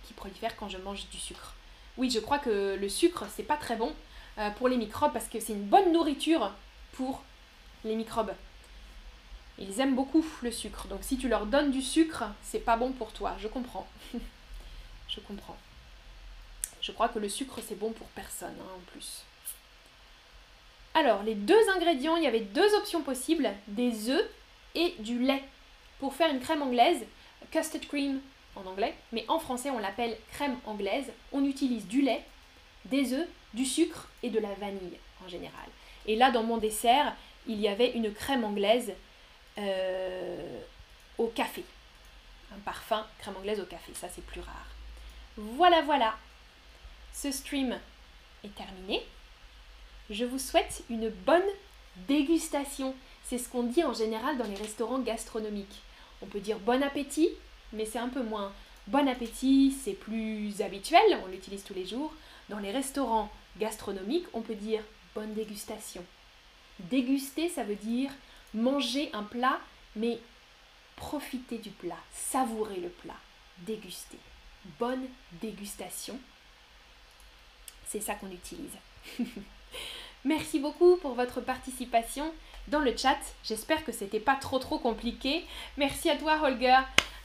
Qui 0.04 0.14
prolifèrent 0.14 0.56
quand 0.56 0.70
je 0.70 0.78
mange 0.78 1.08
du 1.10 1.18
sucre. 1.18 1.56
Oui, 1.98 2.12
je 2.12 2.20
crois 2.20 2.40
que 2.40 2.78
le 2.80 2.90
sucre, 2.90 3.26
c'est 3.36 3.44
pas 3.44 3.58
très 3.58 3.76
bon 3.76 3.94
euh, 4.38 4.52
pour 4.52 4.68
les 4.68 4.78
microbes 4.78 5.14
parce 5.14 5.28
que 5.28 5.40
c'est 5.40 5.54
une 5.54 5.66
bonne 5.66 5.92
nourriture 5.92 6.54
pour 6.94 7.24
les 7.84 7.96
microbes. 7.96 8.34
Ils 9.58 9.80
aiment 9.80 9.96
beaucoup 9.96 10.26
le 10.42 10.52
sucre, 10.52 10.88
donc 10.88 11.00
si 11.04 11.18
tu 11.18 11.28
leur 11.28 11.46
donnes 11.46 11.72
du 11.72 11.82
sucre, 11.82 12.26
c'est 12.42 12.60
pas 12.60 12.78
bon 12.78 12.92
pour 12.92 13.12
toi, 13.12 13.36
je 13.40 13.48
comprends. 13.48 13.88
je 15.08 15.20
comprends. 15.20 15.58
Je 16.82 16.92
crois 16.92 17.10
que 17.10 17.20
le 17.20 17.30
sucre 17.30 17.60
c'est 17.66 17.78
bon 17.78 17.92
pour 17.92 18.08
personne 18.08 18.56
hein, 18.60 18.72
en 18.76 18.92
plus. 18.92 19.24
Alors, 20.94 21.24
les 21.24 21.36
deux 21.36 21.70
ingrédients, 21.76 22.18
il 22.18 22.24
y 22.24 22.28
avait 22.28 22.42
deux 22.42 22.76
options 22.76 23.02
possibles, 23.02 23.50
des 23.68 24.10
œufs 24.10 24.30
et 24.76 24.96
du 25.00 25.20
lait. 25.20 25.44
Pour 26.00 26.16
faire 26.16 26.32
une 26.34 26.42
crème 26.42 26.62
anglaise, 26.62 27.06
custard 27.52 27.82
cream 27.82 28.20
en 28.56 28.66
anglais, 28.66 28.96
mais 29.12 29.24
en 29.28 29.40
français 29.40 29.70
on 29.70 29.80
l'appelle 29.80 30.18
crème 30.34 30.58
anglaise, 30.66 31.12
on 31.32 31.46
utilise 31.46 31.88
du 31.88 32.02
lait, 32.02 32.26
des 32.86 33.14
œufs, 33.14 33.28
du 33.54 33.66
sucre 33.66 34.10
et 34.24 34.30
de 34.30 34.40
la 34.40 34.54
vanille 34.56 34.98
en 35.24 35.30
général. 35.30 35.70
Et 36.08 36.16
là, 36.16 36.32
dans 36.32 36.44
mon 36.44 36.58
dessert, 36.58 37.16
il 37.48 37.60
y 37.60 37.68
avait 37.68 37.92
une 37.92 38.14
crème 38.14 38.44
anglaise 38.44 38.94
euh, 39.58 40.60
au 41.18 41.28
café. 41.28 41.64
Un 42.54 42.60
parfum 42.60 43.06
crème 43.20 43.38
anglaise 43.38 43.60
au 43.60 43.66
café, 43.66 43.94
ça 43.94 44.08
c'est 44.14 44.26
plus 44.26 44.42
rare. 44.42 44.68
Voilà, 45.38 45.82
voilà. 45.82 46.16
Ce 47.14 47.32
stream 47.32 47.78
est 48.44 48.56
terminé. 48.56 49.02
Je 50.10 50.26
vous 50.26 50.40
souhaite 50.40 50.84
une 50.90 51.10
bonne 51.10 51.42
dégustation. 52.08 52.96
C'est 53.28 53.38
ce 53.38 53.48
qu'on 53.48 53.64
dit 53.64 53.84
en 53.84 53.94
général 53.94 54.38
dans 54.38 54.46
les 54.46 54.56
restaurants 54.56 55.00
gastronomiques. 55.00 55.82
On 56.22 56.26
peut 56.26 56.40
dire 56.40 56.60
bon 56.60 56.84
appétit, 56.84 57.30
mais 57.74 57.86
c'est 57.86 58.00
un 58.00 58.10
peu 58.10 58.24
moins. 58.24 58.52
Bon 58.88 59.08
appétit, 59.08 59.74
c'est 59.84 59.94
plus 59.94 60.62
habituel, 60.62 61.02
on 61.24 61.28
l'utilise 61.28 61.64
tous 61.64 61.74
les 61.74 61.86
jours. 61.86 62.14
Dans 62.50 62.60
les 62.60 62.72
restaurants 62.72 63.32
gastronomiques, 63.58 64.26
on 64.34 64.42
peut 64.42 64.56
dire 64.56 64.82
bonne 65.16 65.34
dégustation. 65.34 66.04
Déguster, 66.90 67.50
ça 67.50 67.64
veut 67.64 67.76
dire 67.76 68.12
manger 68.54 69.10
un 69.14 69.24
plat, 69.24 69.60
mais 69.96 70.20
profiter 70.96 71.58
du 71.58 71.70
plat, 71.70 71.98
savourer 72.14 72.78
le 72.78 72.90
plat, 72.90 73.16
déguster. 73.60 74.20
Bonne 74.80 75.06
dégustation. 75.42 76.20
C'est 77.88 78.02
ça 78.02 78.16
qu'on 78.16 78.32
utilise. 78.32 78.78
Merci 80.26 80.60
beaucoup 80.60 80.98
pour 80.98 81.16
votre 81.16 81.42
participation 81.42 82.32
dans 82.68 82.80
le 82.80 82.96
chat. 82.96 83.18
J'espère 83.44 83.84
que 83.84 83.92
c'était 83.92 84.20
pas 84.20 84.36
trop 84.36 84.60
trop 84.60 84.78
compliqué. 84.78 85.46
Merci 85.78 86.10
à 86.10 86.16
toi 86.16 86.40
Holger. 86.44 86.78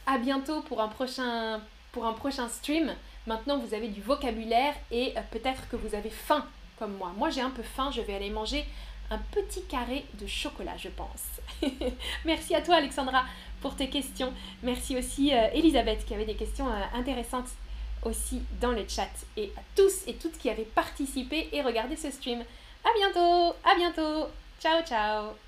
à 0.07 0.19
bientôt 0.19 0.63
pour 0.63 0.81
un 0.81 0.89
prochain, 0.89 1.61
pour 1.93 2.07
un 2.07 2.15
prochain 2.15 2.49
stream. 2.49 2.95
Maintenant, 3.27 3.59
vous 3.59 3.75
avez 3.75 3.89
du 3.89 4.01
vocabulaire 4.01 4.75
et 4.91 5.13
euh, 5.17 5.21
peut-être 5.31 5.69
que 5.69 5.77
vous 5.77 5.95
avez 5.95 6.11
faim 6.11 6.47
comme 6.79 6.97
moi. 6.97 7.13
Moi, 7.17 7.31
j'ai 7.31 7.41
un 7.41 7.51
peu 7.51 7.63
faim, 7.63 7.91
je 7.93 8.01
vais 8.01 8.15
aller 8.15 8.31
manger 8.31 8.65
un 9.11 9.19
petit 9.31 9.63
carré 9.65 10.05
de 10.21 10.27
chocolat, 10.27 10.77
je 10.77 10.89
pense. 10.89 11.25
Merci 12.25 12.55
à 12.55 12.61
toi, 12.61 12.77
Alexandra, 12.77 13.25
pour 13.61 13.77
tes 13.77 13.89
questions. 13.89 14.33
Merci 14.63 14.97
aussi, 14.97 15.35
euh, 15.35 15.49
Elisabeth, 15.55 16.05
qui 16.05 16.15
avait 16.15 16.25
des 16.25 16.35
questions 16.35 16.69
euh, 16.69 16.83
intéressantes 16.95 17.49
aussi 18.03 18.43
dans 18.61 18.73
le 18.73 18.85
chat. 18.89 19.09
Et 19.37 19.53
à 19.57 19.61
tous 19.75 20.07
et 20.07 20.15
toutes 20.15 20.39
qui 20.39 20.51
avaient 20.51 20.63
participé 20.63 21.49
et 21.53 21.63
regardé 21.63 21.97
ce 21.97 22.11
stream. 22.11 22.43
À 22.85 22.89
bientôt, 22.97 23.57
à 23.65 23.75
bientôt. 23.77 24.29
Ciao, 24.61 24.83
ciao. 24.83 25.46